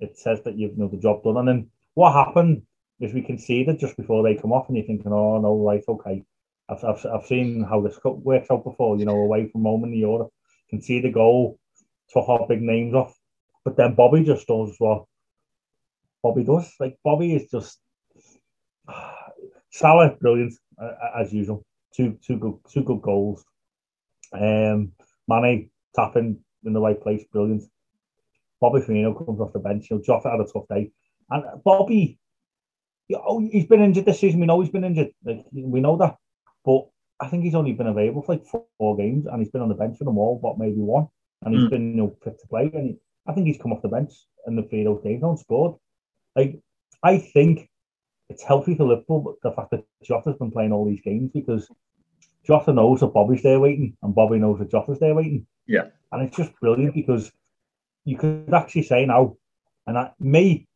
[0.00, 1.36] it says that you've you know the job done.
[1.38, 2.62] And then what happened
[3.00, 6.24] is we conceded just before they come off, and you're thinking, oh no, right, okay.
[6.68, 9.94] I've, I've, I've seen how this works out before, you know, away from home in
[9.94, 10.32] Europe
[10.70, 11.58] can see the goal,
[12.10, 13.16] took our big names off.
[13.64, 15.04] But then Bobby just does what
[16.22, 16.72] Bobby does.
[16.78, 17.78] Like Bobby is just
[19.70, 20.54] Salah, brilliant
[21.16, 21.64] as usual.
[21.94, 23.44] Two two good two good goals.
[24.32, 24.92] Um,
[25.28, 27.64] Mane tapping in the right place, brilliant.
[28.60, 29.86] Bobby Firmino comes off the bench.
[29.88, 30.90] He'll drop it had a tough day,
[31.30, 32.18] and Bobby,
[33.14, 34.40] oh, he's been injured this season.
[34.40, 35.12] We know he's been injured.
[35.24, 36.16] Like, we know that,
[36.64, 36.86] but
[37.20, 39.74] I think he's only been available for like four, games, and he's been on the
[39.74, 41.08] bench for them all, but maybe one,
[41.42, 41.70] and he's mm.
[41.70, 42.70] been you know fit to play.
[42.74, 44.12] And he, I think he's come off the bench
[44.46, 45.76] in the three of those games and scored.
[46.34, 46.60] Like
[47.02, 47.70] I think
[48.28, 51.70] it's healthy for Liverpool, but the fact that Jota's been playing all these games because
[52.46, 55.46] Jota knows that Bobby's there waiting, and Bobby knows that Jota's there waiting.
[55.66, 57.32] Yeah, and it's just brilliant because
[58.04, 59.36] you could actually say now,
[59.86, 60.68] and I, me,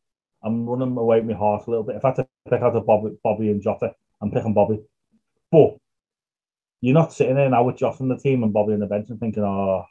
[0.43, 1.97] I'm running away with my heart a little bit.
[1.97, 4.81] If I had to pick out of Bobby, Bobby and Jota, I'm picking Bobby.
[5.51, 5.77] But
[6.81, 9.09] you're not sitting there now with Jota on the team and Bobby on the bench
[9.09, 9.85] and thinking, oh,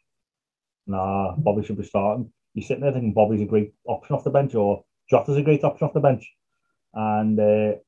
[0.87, 2.33] nah, Bobby should be starting.
[2.55, 5.63] You're sitting there thinking Bobby's a great option off the bench or Jota's a great
[5.63, 6.29] option off the bench.
[6.93, 7.79] And uh,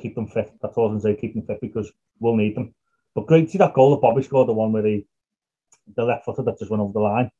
[0.00, 0.52] keep them fit.
[0.60, 2.74] That's all I can say, keep them fit because we'll need them.
[3.14, 5.06] But great to see that goal that Bobby scored, the one where he,
[5.96, 7.30] the left footer that just went over the line.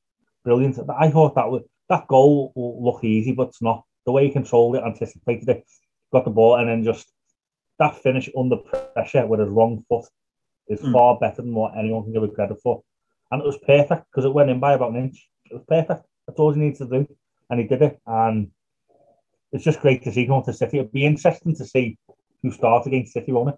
[0.45, 0.79] Brilliant.
[0.99, 3.85] I thought that was, that goal will look easy, but it's not.
[4.07, 5.65] The way he controlled it, anticipated it,
[6.11, 7.13] got the ball, and then just
[7.79, 10.07] that finish under pressure with his wrong foot
[10.69, 10.93] is mm.
[10.93, 12.83] far better than what anyone can give it credit for.
[13.31, 15.29] And it was perfect because it went in by about an inch.
[15.51, 16.07] It was perfect.
[16.27, 17.17] That's all he needed to do.
[17.51, 17.99] And he did it.
[18.07, 18.51] And
[19.53, 20.79] it's just great to see going to City.
[20.79, 21.99] It'd be interesting to see
[22.43, 23.57] who starts against City, won't it?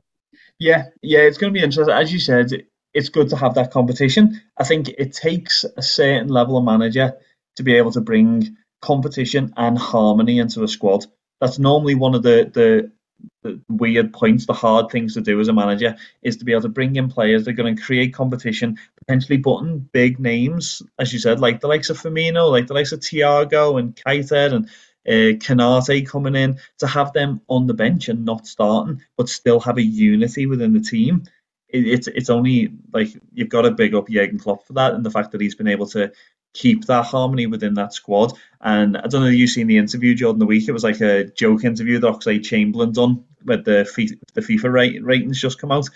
[0.59, 1.95] Yeah, yeah, it's going to be interesting.
[1.95, 2.51] As you said,
[2.93, 4.41] it's good to have that competition.
[4.59, 7.15] I think it takes a certain level of manager
[7.57, 11.07] to be able to bring competition and harmony into a squad.
[11.41, 12.93] That's normally one of the, the
[13.43, 16.63] the weird points, the hard things to do as a manager is to be able
[16.63, 21.13] to bring in players that are going to create competition, potentially putting big names, as
[21.13, 24.67] you said, like the likes of Firmino, like the likes of Thiago and Keita and
[25.07, 29.61] uh, Konate coming in, to have them on the bench and not starting, but still
[29.61, 31.25] have a unity within the team.
[31.69, 35.05] It, it's it's only like you've got to big up Jurgen Klopp for that and
[35.05, 36.13] the fact that he's been able to
[36.55, 38.33] keep that harmony within that squad.
[38.61, 40.69] And I don't know if you've seen the interview Jordan the week.
[40.69, 45.05] It was like a joke interview that Oxlade Chamberlain done with the FIFA, the FIFA
[45.05, 45.89] ratings just come out,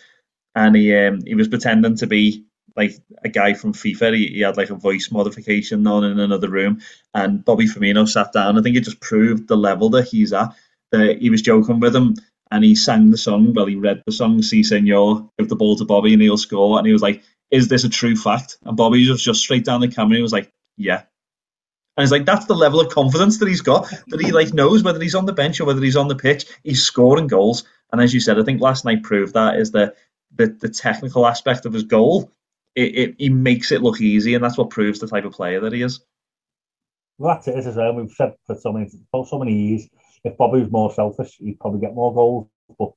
[0.54, 2.44] and he um, he was pretending to be
[2.76, 2.92] like
[3.24, 4.16] a guy from FIFA.
[4.16, 6.82] He, he, had like a voice modification on in another room,
[7.14, 8.58] and Bobby Firmino sat down.
[8.58, 10.54] I think it just proved the level that he's at.
[10.92, 12.14] That he was joking with him,
[12.50, 13.54] and he sang the song.
[13.54, 16.78] Well, he read the song "Si Senor," give the ball to Bobby, and he'll score.
[16.78, 18.58] And he was like, is this a true fact?
[18.64, 20.16] And Bobby was just straight down the camera.
[20.16, 21.02] He was like, yeah.
[21.96, 24.84] And it's like that's the level of confidence that he's got that he like knows
[24.84, 27.64] whether he's on the bench or whether he's on the pitch, he's scoring goals.
[27.90, 29.94] And as you said, I think last night proved that is the
[30.36, 32.30] the, the technical aspect of his goal.
[32.76, 35.60] It, it he makes it look easy, and that's what proves the type of player
[35.60, 36.00] that he is.
[37.18, 37.94] Well, that's it as well.
[37.94, 39.88] We've said for so many for so many years,
[40.22, 42.48] if Bobby was more selfish, he'd probably get more goals.
[42.78, 42.92] But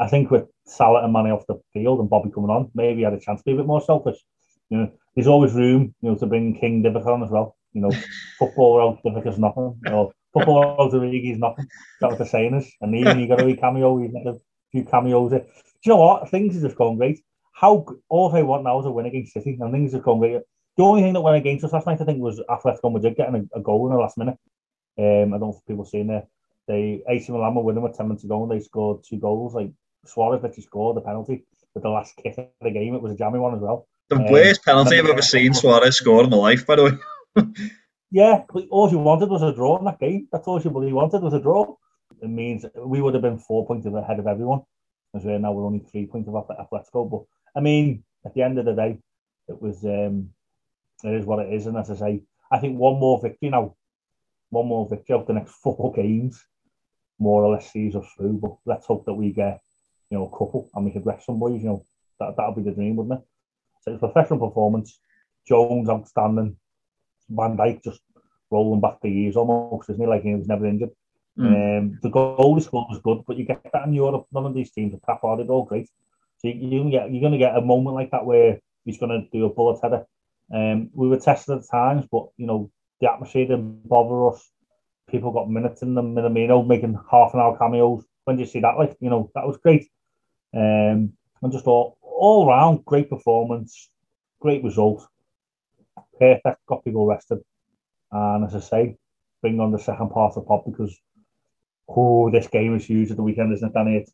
[0.00, 3.04] I think with Salah and Mane off the field and Bobby coming on, maybe he
[3.04, 4.16] had a chance to be a bit more selfish.
[4.70, 7.56] You know, there's always room, you know, to bring King Divock on as well.
[7.72, 7.90] You know,
[8.38, 9.78] football out Divock is nothing.
[9.84, 11.66] You know, football out Origi is nothing.
[12.00, 12.72] That's what the saying is.
[12.80, 14.38] And even you got a wee cameo, you've got a
[14.72, 15.32] few cameos.
[15.32, 15.44] Do
[15.84, 16.30] you know what?
[16.30, 17.20] Things are just going great.
[17.52, 20.42] How all I want now is a win against City, and things are going great.
[20.76, 23.48] The only thing that went against us last night, I think, was Atletico Madrid getting
[23.54, 24.38] a, a goal in the last minute.
[24.98, 26.24] Um, I don't know if people seen there.
[26.68, 29.54] They AC Milan were winning with ten minutes to go, and they scored two goals.
[29.54, 29.72] Like
[30.06, 32.94] Suarez actually scored the penalty with the last kick of the game.
[32.94, 33.86] It was a jammy one as well.
[34.08, 36.84] The um, worst penalty I've ever seen Suarez score in my life, by the
[37.36, 37.46] way.
[38.10, 40.28] yeah, all she wanted was a draw in that game.
[40.32, 41.76] That's all she really wanted was a draw.
[42.20, 44.62] It means we would have been four points ahead of everyone.
[45.14, 47.10] As we're now we're only three points of Atletico.
[47.10, 47.22] But
[47.56, 48.98] I mean, at the end of the day,
[49.48, 50.30] it was um,
[51.04, 51.66] it is what it is.
[51.66, 53.76] And as I say, I think one more victory now,
[54.50, 56.44] one more victory of the next four games,
[57.18, 58.34] more or less sees us through.
[58.34, 59.60] But let's hope that we get
[60.10, 61.84] you know, a couple and we could rest some boys, you know,
[62.18, 63.26] that that'll be the dream, wouldn't it?
[63.82, 64.98] So it's professional performance.
[65.46, 66.56] Jones outstanding.
[67.28, 68.00] Van Dijk just
[68.50, 70.06] rolling back the years almost, isn't he?
[70.06, 70.90] Like he was never injured.
[71.38, 71.78] Mm.
[71.78, 74.26] Um, the goal he scored was good, but you get that in Europe.
[74.32, 75.88] None of these teams are tap hard, all great.
[76.38, 79.10] So you, you get, you're going to get a moment like that where he's going
[79.10, 80.04] to do a bullet header.
[80.52, 82.70] Um, we were tested at times, but you know
[83.00, 84.50] the atmosphere didn't bother us.
[85.08, 86.14] People got minutes in them.
[86.14, 88.04] Minamino making half an hour cameos.
[88.24, 88.76] When do you see that?
[88.76, 89.88] Like you know that was great.
[90.54, 93.88] Um, and just all, all round great performance,
[94.40, 95.06] great result,
[96.18, 97.38] perfect, got people rested.
[98.12, 98.96] And as I say,
[99.40, 100.96] bring on the second part of the pod because
[101.88, 103.96] oh, this game is huge at the weekend, isn't it, Danny?
[103.96, 104.12] It's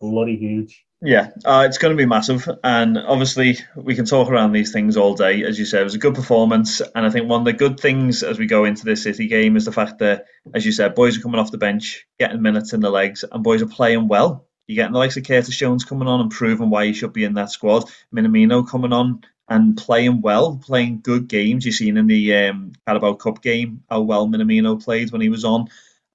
[0.00, 0.84] bloody huge.
[1.02, 4.98] Yeah, uh, it's going to be massive, and obviously we can talk around these things
[4.98, 5.44] all day.
[5.44, 7.80] As you said, it was a good performance, and I think one of the good
[7.80, 10.94] things as we go into this City game is the fact that, as you said,
[10.94, 14.08] boys are coming off the bench, getting minutes in the legs, and boys are playing
[14.08, 14.46] well.
[14.70, 17.24] You're getting the likes of Curtis Jones coming on and proving why he should be
[17.24, 17.90] in that squad.
[18.14, 21.66] Minamino coming on and playing well, playing good games.
[21.66, 25.44] You've seen in the um, Carabao Cup game how well Minamino played when he was
[25.44, 25.66] on,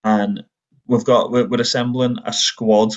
[0.05, 0.45] and
[0.87, 2.93] we've got we're, we're assembling a squad.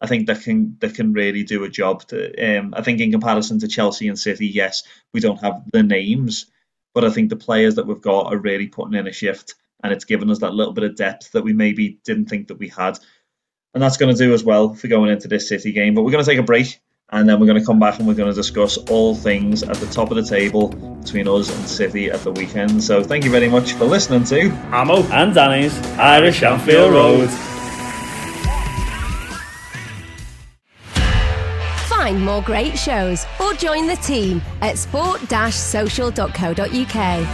[0.00, 2.06] I think that can that can really do a job.
[2.08, 5.82] To, um, I think in comparison to Chelsea and City, yes, we don't have the
[5.82, 6.46] names,
[6.94, 9.92] but I think the players that we've got are really putting in a shift, and
[9.92, 12.68] it's given us that little bit of depth that we maybe didn't think that we
[12.68, 12.98] had.
[13.74, 15.94] And that's going to do as well for going into this City game.
[15.94, 18.08] But we're going to take a break and then we're going to come back and
[18.08, 20.68] we're going to discuss all things at the top of the table
[21.02, 22.82] between us and City at the weekend.
[22.82, 27.28] So thank you very much for listening to Amo and Danny's Irish Anfield Road.
[31.88, 37.28] Find more great shows or join the team at sport-social.co.uk.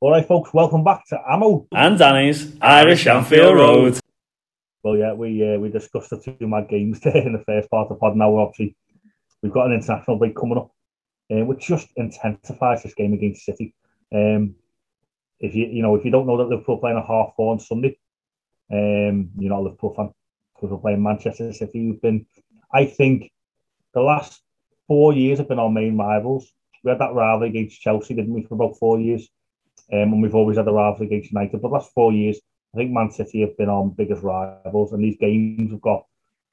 [0.00, 3.98] All right, folks, welcome back to Ammo and Danny's Irish Anfield Road.
[4.84, 7.88] Well, yeah, we uh, we discussed the two mad games in the first part of
[7.88, 8.16] the pod.
[8.16, 8.76] Now, obviously,
[9.42, 10.70] we've got an international break coming up,
[11.32, 13.74] uh, which just intensifies this game against City.
[14.14, 14.56] Um,
[15.40, 17.60] if you you know if you don't know that Liverpool playing a half four on
[17.60, 17.98] Sunday,
[18.70, 20.10] um, you're not a Liverpool fan
[20.54, 21.90] because we're playing Manchester City.
[21.90, 22.26] We've been,
[22.70, 23.32] I think,
[23.94, 24.42] the last
[24.86, 26.52] four years have been our main rivals.
[26.82, 29.26] We had that rivalry against Chelsea, didn't we, for about four years?
[29.90, 31.52] Um, and we've always had the rivalry against United.
[31.52, 32.38] But the last four years,
[32.74, 36.06] I think Man City have been our biggest rivals, and these games have got.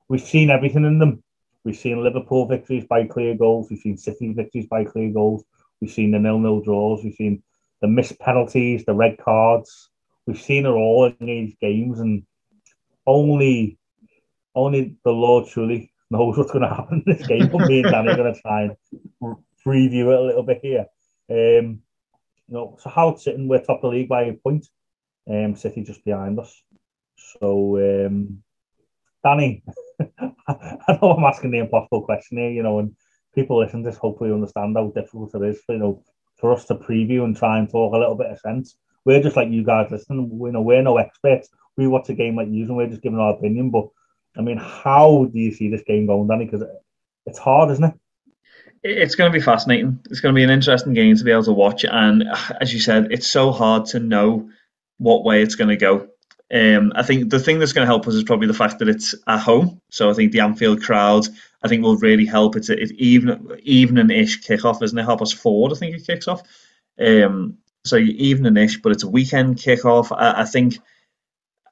[0.07, 1.23] We've seen everything in them.
[1.63, 3.69] We've seen Liverpool victories by clear goals.
[3.69, 5.43] We've seen City victories by clear goals.
[5.79, 7.03] We've seen the nil-nil draws.
[7.03, 7.41] We've seen
[7.81, 9.89] the missed penalties, the red cards.
[10.27, 12.23] We've seen it all in these games, and
[13.07, 13.79] only,
[14.53, 17.47] only the Lord truly knows what's going to happen in this game.
[17.47, 18.75] But me and Danny are going to try and
[19.65, 20.85] preview it a little bit here.
[21.31, 21.81] Um,
[22.47, 24.67] you know, so it's sitting, we're top of the league by a point.
[25.29, 26.61] Um, City just behind us.
[27.39, 28.43] So, um,
[29.23, 29.63] Danny,
[30.19, 32.95] I know I'm asking the impossible question here, you know, and
[33.35, 36.03] people listen to this hopefully understand how difficult it is for, you know,
[36.37, 38.75] for us to preview and try and talk a little bit of sense.
[39.05, 41.49] We're just like you guys listening, we know we're no experts.
[41.77, 43.69] We watch a game like you and we're just giving our opinion.
[43.69, 43.87] But
[44.37, 46.45] I mean, how do you see this game going, Danny?
[46.45, 46.67] Because
[47.25, 47.93] it's hard, isn't it?
[48.83, 49.99] It's going to be fascinating.
[50.09, 51.85] It's going to be an interesting game to be able to watch.
[51.85, 52.23] And
[52.59, 54.49] as you said, it's so hard to know
[55.01, 56.07] what way it's going to go.
[56.53, 58.89] Um, I think the thing that's going to help us is probably the fact that
[58.89, 59.81] it's at home.
[59.89, 61.27] So I think the Anfield crowd,
[61.63, 62.55] I think, will really help.
[62.55, 65.03] It's, it's even evening-ish kickoff, isn't it?
[65.03, 65.71] Help us forward.
[65.71, 66.43] I think it kicks off.
[66.99, 70.15] Um, so evening-ish, but it's a weekend kickoff.
[70.15, 70.77] I, I think,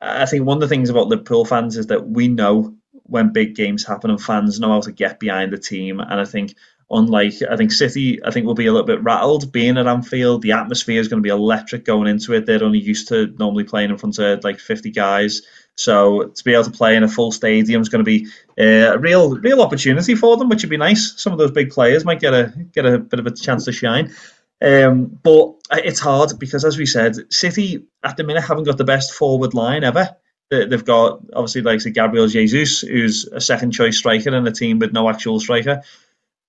[0.01, 3.55] I think one of the things about Liverpool fans is that we know when big
[3.55, 5.99] games happen and fans know how to get behind the team.
[5.99, 6.55] And I think
[6.91, 10.41] unlike I think City, I think will be a little bit rattled being at Anfield.
[10.41, 12.45] The atmosphere is going to be electric going into it.
[12.45, 15.41] They're only used to normally playing in front of like 50 guys.
[15.75, 18.27] So to be able to play in a full stadium is going to be
[18.59, 21.13] uh, a real real opportunity for them, which would be nice.
[21.17, 23.71] Some of those big players might get a get a bit of a chance to
[23.71, 24.13] shine.
[24.61, 28.83] Um, but it's hard because, as we said, City at the minute haven't got the
[28.83, 30.17] best forward line ever.
[30.49, 34.91] They've got obviously like Gabriel Jesus, who's a second choice striker in a team with
[34.91, 35.83] no actual striker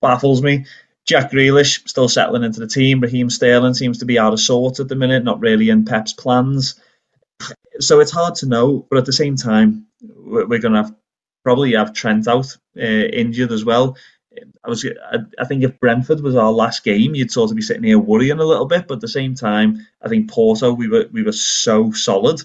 [0.01, 0.65] baffles me.
[1.05, 2.99] Jack Grealish still settling into the team.
[2.99, 6.13] Raheem Sterling seems to be out of sorts at the minute, not really in Pep's
[6.13, 6.79] plans.
[7.79, 10.95] So it's hard to know, but at the same time, we're going to have
[11.43, 13.97] probably have Trent out uh, injured as well.
[14.63, 17.61] I was, I, I, think if Brentford was our last game, you'd sort of be
[17.61, 18.87] sitting here worrying a little bit.
[18.87, 22.41] But at the same time, I think Porto, we were we were so solid,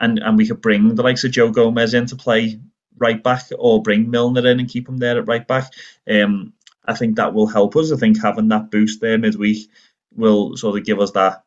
[0.00, 2.58] and and we could bring the likes of Joe Gomez in to play
[2.96, 5.72] right back, or bring Milner in and keep him there at right back.
[6.08, 6.54] Um,
[6.86, 7.92] I think that will help us.
[7.92, 9.68] I think having that boost there midweek
[10.14, 11.42] will sort of give us that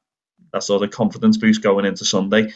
[0.54, 2.52] that sort of confidence boost going into Sunday.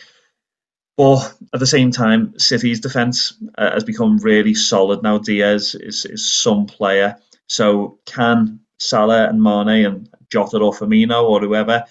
[0.97, 5.17] But at the same time, City's defence uh, has become really solid now.
[5.17, 7.17] Dias is, is some player.
[7.47, 11.85] So can Salah and Mane and Jota or Firmino or whoever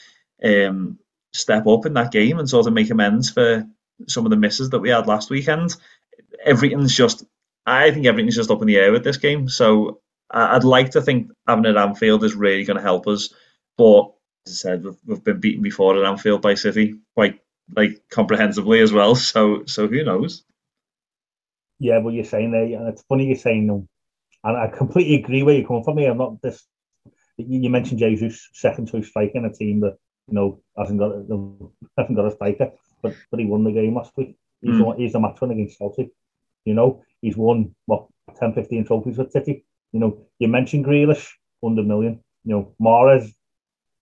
[0.44, 0.98] um,
[1.32, 3.66] step up in that game and sort of make amends for
[4.08, 5.74] some of the misses that we had last weekend?
[6.44, 7.24] Everything's just,
[7.66, 9.48] I think everything's just up in the air with this game.
[9.48, 10.00] So
[10.32, 13.34] I'd like to think having it at Anfield is really going to help us,
[13.76, 14.12] but
[14.46, 17.40] as I said, we've, we've been beaten before at Anfield by City quite
[17.74, 19.14] like comprehensively as well.
[19.32, 20.44] So so who knows?
[21.78, 23.88] Yeah, what you're saying there, and it's funny you're saying them,
[24.44, 25.96] and I completely agree where you're coming from.
[25.96, 26.64] Me, I'm not this.
[27.36, 29.96] You mentioned Jesus, second choice striker in a team that
[30.28, 31.12] you know hasn't got
[31.98, 32.70] hasn't got a striker,
[33.02, 34.36] but but he won the game last week.
[34.60, 34.96] He's mm.
[34.96, 36.10] the, he's the match winner against Chelsea.
[36.64, 38.06] You know, he's won what
[38.38, 39.64] 10, 15 trophies with City.
[39.92, 41.28] You know, you mentioned Grealish,
[41.64, 42.20] under million.
[42.44, 43.30] You know, Mahrez,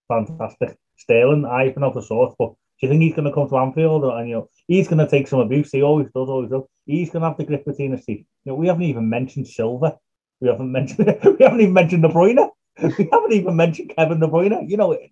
[0.09, 0.77] fantastic.
[0.97, 4.05] Sterling, I've been out of but do you think he's going to come to Anfield
[4.05, 5.71] and you know he's going to take some abuse?
[5.71, 6.63] He always does, always does.
[6.87, 8.25] He's going to have the grip between his teeth.
[8.45, 9.99] You know, we haven't even mentioned Silva.
[10.41, 11.07] We haven't mentioned.
[11.39, 12.49] we haven't even mentioned De Bruyne.
[12.99, 14.71] We haven't even mentioned Kevin De Bruyne.
[14.71, 15.11] You know, it,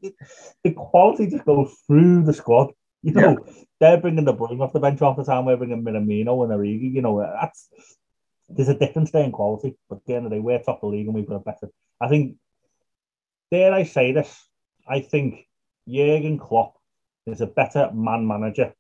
[0.65, 2.73] the quality just goes through the squad.
[3.03, 3.53] You know, yeah.
[3.81, 5.45] they're bringing De Bruyne off the bench off the time.
[5.45, 6.95] We're bringing Minamino and Origi.
[6.95, 7.69] You know, that's
[8.49, 10.83] there's a difference there in quality, but at the end of the day, we're top
[10.83, 11.69] of the league and we've got a better.
[12.01, 12.37] I think,
[13.51, 14.49] dare I say this,
[14.89, 15.47] I think
[15.89, 16.75] Jurgen Klopp
[17.27, 18.73] is a better man manager.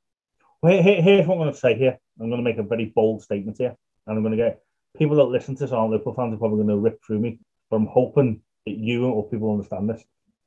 [0.62, 1.98] Here, here's what I'm going to say here.
[2.20, 4.60] I'm going to make a very bold statement here, and I'm going to get
[4.96, 7.38] people that listen to this on Liverpool fans are probably going to rip through me,
[7.70, 10.02] but I'm hoping that you or people understand this.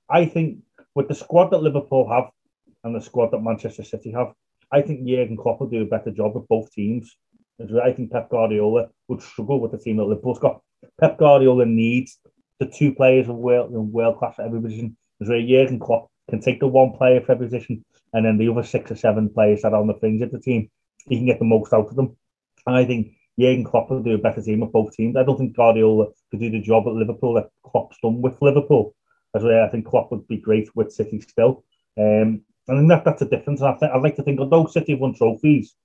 [0.10, 0.60] I think
[0.96, 2.32] with the squad that Liverpool have
[2.84, 4.34] and the squad that Manchester City have,
[4.72, 7.16] I think Jurgen Klopp will do a better job with both teams
[7.84, 10.62] I think Pep Guardiola would struggle with the team that Liverpool's got.
[11.00, 12.20] Pep Guardiola needs
[12.60, 14.98] the two players of world, world class at every position.
[15.20, 18.64] Where Jurgen Klopp can take the one player for every position, and then the other
[18.64, 20.70] six or seven players that are on the fringe of the team,
[21.08, 22.18] he can get the most out of them.
[22.66, 25.16] And I think Jurgen Klopp will do a better team with both teams.
[25.16, 28.96] I don't think Guardiola could do the job at Liverpool that Klopp's done with Liverpool.
[29.34, 31.64] That's why I think Klopp would be great with City still.
[32.00, 33.62] Um, think that, that's a difference.
[33.62, 35.76] I think, I'd like to think, although City have won trophies,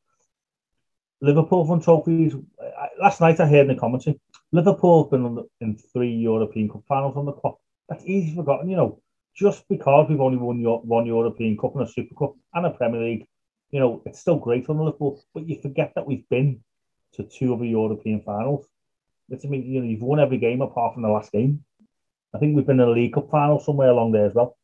[1.20, 2.34] Liverpool won trophies.
[2.34, 4.20] Uh, last night I heard in the commentary,
[4.52, 7.58] Liverpool have been in three European Cup finals on the clock.
[7.88, 9.00] That's easy forgotten, you know.
[9.34, 13.02] Just because we've only won one European Cup and a Super Cup and a Premier
[13.02, 13.26] League,
[13.70, 15.22] you know, it's still great for Liverpool.
[15.34, 16.62] But you forget that we've been
[17.14, 18.66] to two other European finals.
[19.28, 21.64] It's, I mean, you know, you've won every game apart from the last game.
[22.34, 24.56] I think we've been in a League Cup final somewhere along there as well.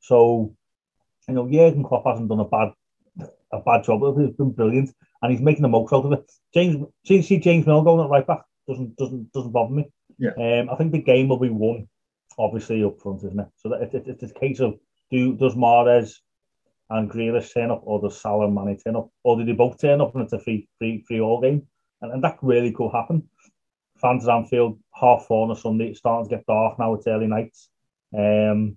[0.00, 0.54] So,
[1.28, 2.72] you know, Jurgen Klopp hasn't done a bad
[3.52, 4.02] a bad job.
[4.18, 6.30] It's been brilliant, and he's making the most out of it.
[6.54, 9.86] James, see, James Mill going at right back doesn't doesn't doesn't bother me.
[10.18, 10.32] Yeah.
[10.36, 11.88] Um, I think the game will be won,
[12.38, 13.48] obviously up front, isn't it?
[13.56, 14.78] So that it, it, it's a case of
[15.10, 16.14] do does Mahrez
[16.90, 19.80] and Grealish turn up, or does Salah and Mane turn up, or do they both
[19.80, 21.66] turn up and it's a free free free all game?
[22.02, 23.28] And, and that really could happen.
[24.00, 27.06] Fans at Anfield, half four on a Sunday, it's starting to get dark now, it's
[27.06, 27.68] early nights.
[28.16, 28.76] Um,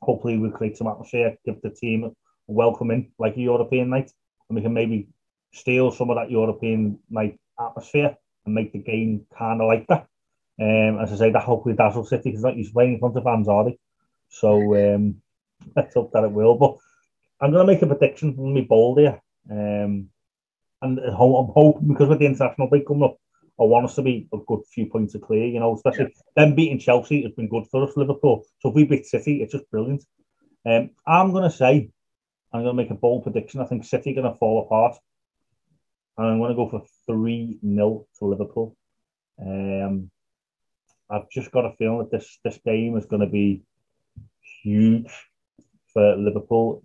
[0.00, 2.10] hopefully we'll create some atmosphere, give the team a
[2.46, 4.12] welcome in, like a European night,
[4.48, 5.08] and we can maybe
[5.56, 10.06] steal some of that European night atmosphere and make the game kind of like that.
[10.60, 13.24] Um, as I say, that hopefully dazzle City because not used playing in front of
[13.24, 13.78] fans, they?
[14.28, 15.16] So um,
[15.76, 16.56] let's hope that it will.
[16.56, 16.76] But
[17.40, 18.30] I'm going to make a prediction.
[18.30, 19.20] I'm going to be bold here.
[19.50, 20.08] Um,
[20.82, 23.16] and I'm hoping because with the international break coming up,
[23.58, 26.44] I want us to be a good few points of clear, you know, especially yeah.
[26.44, 28.44] them beating Chelsea has been good for us, Liverpool.
[28.60, 30.04] So if we beat City, it's just brilliant.
[30.66, 31.90] Um, I'm going to say,
[32.52, 33.60] I'm going to make a bold prediction.
[33.60, 34.96] I think City are going to fall apart.
[36.18, 38.76] And I'm going to go for 3 0 to Liverpool.
[39.40, 40.10] Um,
[41.10, 43.62] I've just got a feeling that this, this game is going to be
[44.62, 45.12] huge
[45.92, 46.82] for Liverpool,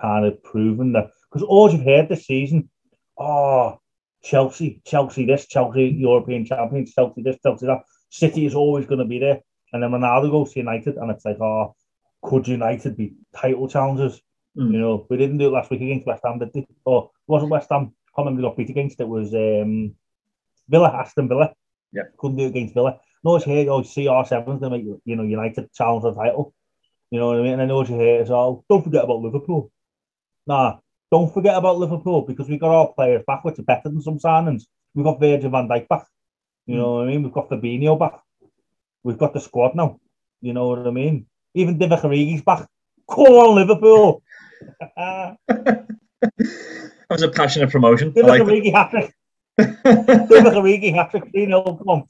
[0.00, 1.10] kind of proven that.
[1.30, 2.68] Because all you've heard this season,
[3.18, 3.78] oh,
[4.22, 7.82] Chelsea, Chelsea this, Chelsea European champions, Chelsea this, Chelsea that.
[8.10, 9.40] City is always going to be there.
[9.72, 11.74] And then Ronaldo goes to United, and it's like, oh,
[12.22, 14.20] could United be title challengers?
[14.56, 14.72] Mm.
[14.72, 16.66] You know, we didn't do it last week against West Ham, did they?
[16.84, 17.92] Or wasn't West Ham?
[18.14, 19.00] I can't remember got beat against.
[19.00, 19.94] It was um,
[20.68, 21.52] Villa, Aston Villa.
[21.92, 23.00] Yeah, couldn't do it against Villa.
[23.24, 23.68] No, it's here.
[23.70, 26.54] Oh, CR7's gonna make you know United challenge the title.
[27.10, 27.54] You know what I mean?
[27.54, 28.64] And I know what you hear is all.
[28.68, 29.72] Don't forget about Liverpool.
[30.46, 30.78] Nah,
[31.10, 34.18] don't forget about Liverpool because we got our players back, which are better than some
[34.18, 34.64] signings.
[34.94, 36.06] We've got Virgil van Dijk back.
[36.66, 37.22] You know what I mean?
[37.24, 38.20] We've got Fabinho back.
[39.02, 39.98] We've got the squad now.
[40.40, 41.26] You know what I mean?
[41.54, 42.68] Even Divock Origi's back.
[43.10, 44.22] Come on, Liverpool!
[47.14, 48.12] was a passionate promotion.
[48.12, 49.14] Divock like Origi hat trick.
[49.58, 51.30] Divock Origi hat trick.
[51.32, 51.62] 3 0.
[51.62, 52.06] Come on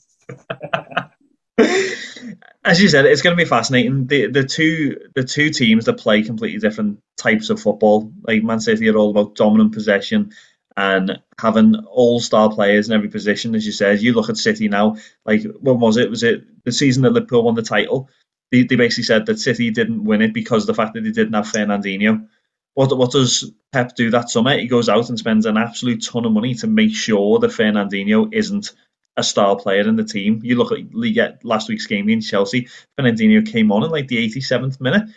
[2.65, 4.07] as you said, it's going to be fascinating.
[4.07, 8.13] The the two the two teams that play completely different types of football.
[8.23, 10.33] Like Man City are all about dominant possession
[10.77, 13.55] and having all star players in every position.
[13.55, 14.97] As you said, you look at City now.
[15.25, 16.11] Like when was it?
[16.11, 18.09] Was it the season that Liverpool won the title?
[18.51, 21.11] They, they basically said that City didn't win it because of the fact that they
[21.11, 22.29] didn't have Fernandinho.
[22.75, 24.59] What what does Pep do that summer?
[24.59, 28.33] He goes out and spends an absolute ton of money to make sure that Fernandinho
[28.33, 28.73] isn't
[29.17, 30.41] a star player in the team.
[30.43, 32.69] You look at last week's game against Chelsea.
[32.99, 35.09] Fernandinho came on in like the 87th minute.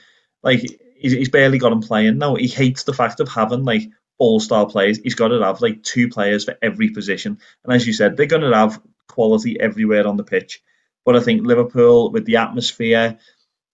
[0.44, 0.62] Like
[0.98, 2.36] he's, he's barely got him playing now.
[2.36, 3.90] He hates the fact of having like
[4.20, 5.00] all star players.
[5.00, 7.40] He's got to have like two players for every position.
[7.64, 10.62] And as you said, they're going to have quality everywhere on the pitch.
[11.06, 13.18] But I think Liverpool with the atmosphere,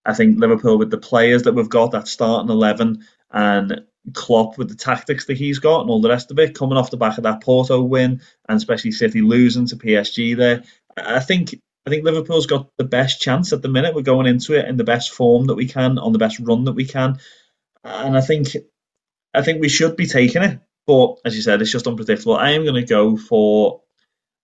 [0.05, 3.81] I think Liverpool with the players that we've got, that starting eleven, and
[4.13, 6.91] Klopp with the tactics that he's got and all the rest of it, coming off
[6.91, 10.63] the back of that Porto win and especially City losing to PSG there,
[10.97, 11.55] I think
[11.86, 13.93] I think Liverpool's got the best chance at the minute.
[13.93, 16.65] We're going into it in the best form that we can, on the best run
[16.65, 17.19] that we can,
[17.84, 18.55] and I think
[19.34, 20.59] I think we should be taking it.
[20.86, 22.36] But as you said, it's just unpredictable.
[22.36, 23.81] I am going to go for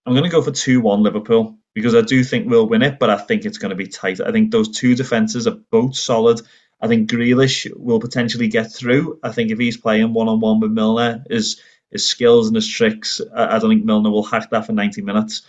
[0.05, 3.09] I'm to go for two one Liverpool because I do think we'll win it, but
[3.09, 4.19] I think it's going to be tight.
[4.21, 6.41] I think those two defenses are both solid.
[6.81, 9.19] I think Grealish will potentially get through.
[9.23, 11.61] I think if he's playing one on one with Milner, his
[11.91, 15.41] his skills and his tricks, I, don't think Milner will hack that for 90 minutes.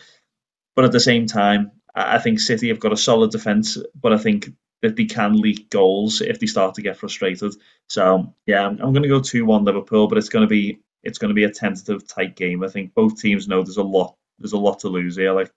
[0.74, 4.16] But at the same time, I, think City have got a solid defence, but I
[4.16, 4.48] think
[4.80, 7.54] that they can leak goals if they start to get frustrated.
[7.88, 10.80] So yeah, I'm, I'm going to go two one Liverpool, but it's going to be
[11.02, 12.62] it's going to be a tentative tight game.
[12.62, 15.32] I think both teams know there's a lot there's a lot to lose here.
[15.32, 15.50] Like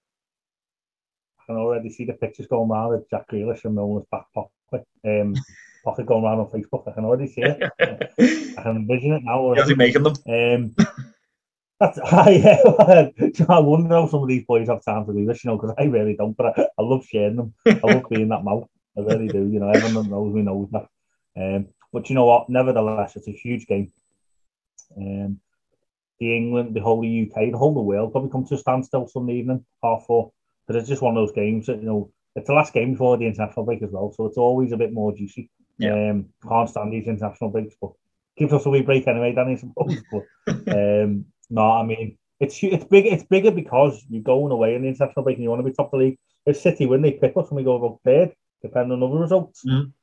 [1.39, 4.85] I can already see the pictures going around of Jack Grealish and Milner's back pocket,
[5.05, 5.35] um,
[5.83, 6.87] pocket going around on Facebook.
[6.87, 7.61] I can already see it.
[8.57, 9.53] I can envision it now.
[9.55, 10.15] How's he making them?
[10.27, 10.75] Um,
[11.79, 15.43] That's, I, yeah, I wonder how some of these boys have time to do this,
[15.43, 16.35] you know, because I really don't.
[16.35, 17.53] But I, I love sharing them.
[17.65, 18.67] I love being that mouth.
[18.97, 19.47] I really do.
[19.47, 20.87] You know, everyone knows me knows that.
[21.35, 22.49] Um, but you know what?
[22.49, 23.91] Nevertheless, it's a huge game.
[24.95, 25.39] Um,
[26.19, 29.07] the England, the whole the UK, the whole the world probably come to a standstill
[29.07, 30.31] Sunday evening, half four.
[30.67, 33.17] But it's just one of those games that you know it's the last game before
[33.17, 35.49] the international break as well, so it's always a bit more juicy.
[35.77, 36.11] Yeah.
[36.11, 37.91] Um, can't stand these international breaks, but
[38.37, 39.53] keeps us a wee break anyway, Danny.
[39.53, 40.01] I suppose.
[40.11, 43.05] But um, no, I mean it's it's big.
[43.05, 45.73] It's bigger because you're going away in the international break and you want to be
[45.73, 46.17] top of the league.
[46.45, 49.63] If City win, they pick us and we go about third, depending on other results.
[49.65, 49.93] Mhm.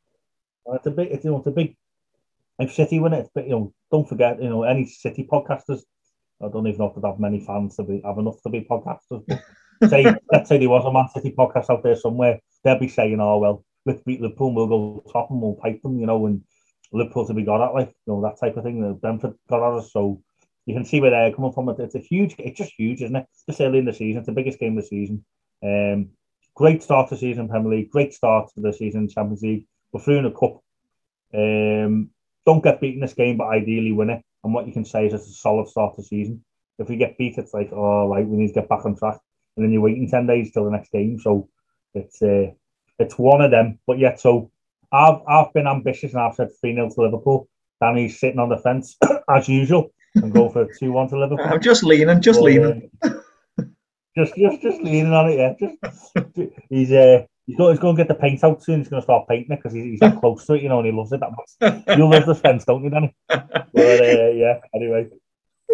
[0.72, 1.08] It's a big.
[1.10, 1.76] It's, you know, it's a big.
[2.58, 5.80] If City win it, it's big, you know, don't forget, you know, any City podcasters.
[6.42, 8.62] I don't even know if they'd have many fans to be have enough to be
[8.62, 9.24] podcasters.
[9.26, 9.42] But
[9.90, 13.20] say, let's say there was a Man City podcast out there somewhere, they'll be saying,
[13.20, 16.42] "Oh well, let's beat Liverpool, we'll go top and we'll pipe them," you know, and
[16.92, 18.80] Liverpool to be got at, like you know that type of thing.
[18.80, 20.22] that Brentford got at us, so
[20.66, 21.68] you can see where they're coming from.
[21.68, 23.26] It's a huge, it's just huge, isn't it?
[23.48, 25.24] Just early in the season, it's the biggest game of the season.
[25.62, 26.10] Um,
[26.54, 27.90] great start to season, Premier League.
[27.90, 29.66] Great start to the season, Champions League.
[29.92, 30.62] We're through in the cup.
[31.32, 32.10] Um,
[32.46, 34.22] don't get beaten this game, but ideally win it.
[34.42, 36.44] And what you can say is it's a solid start to season.
[36.78, 39.18] If we get beat, it's like, oh, right, we need to get back on track.
[39.56, 41.18] And then you're waiting 10 days till the next game.
[41.20, 41.48] So
[41.94, 42.52] it's uh,
[43.00, 43.78] it's one of them.
[43.86, 44.50] But yet, so
[44.92, 47.48] I've, I've been ambitious and I've said 3 0 to Liverpool.
[47.80, 48.96] Danny's sitting on the fence,
[49.30, 51.46] as usual, and go for 2 1 to Liverpool.
[51.46, 52.90] I'm just leaning, just But, leaning.
[53.02, 53.10] uh,
[54.16, 55.38] just, just, just leaning on it.
[55.38, 58.80] Yeah, just he's uh, he's going, he's going to get the paint out soon.
[58.80, 60.78] He's going to start painting it because he's, he's that close to it, you know,
[60.78, 61.96] and he loves it that much.
[61.96, 63.14] You love the fence, don't you, Danny?
[63.28, 65.08] But uh, yeah, anyway,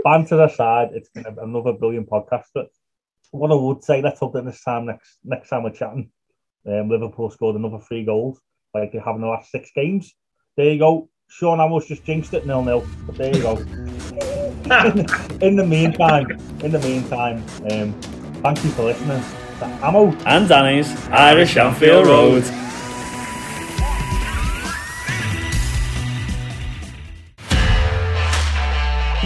[0.05, 2.45] banter aside, it's been another brilliant podcast.
[2.55, 2.67] But
[3.31, 6.11] what I would say, let's hope that this time next next time we're chatting,
[6.67, 8.41] um, Liverpool scored another three goals
[8.75, 10.15] like they have in the last six games.
[10.57, 11.09] There you go.
[11.29, 12.87] Sean Amos just jinxed it nil nil.
[13.07, 13.57] But there you go.
[15.41, 16.31] in the meantime,
[16.63, 17.39] in the meantime,
[17.71, 17.93] um,
[18.43, 19.23] thank you for listening.
[19.59, 20.13] To Ammo.
[20.27, 22.43] And Danny's Irish Anfield Road.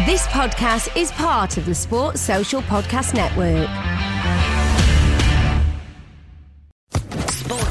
[0.06, 3.99] This podcast is part of the Sports Social Podcast Network.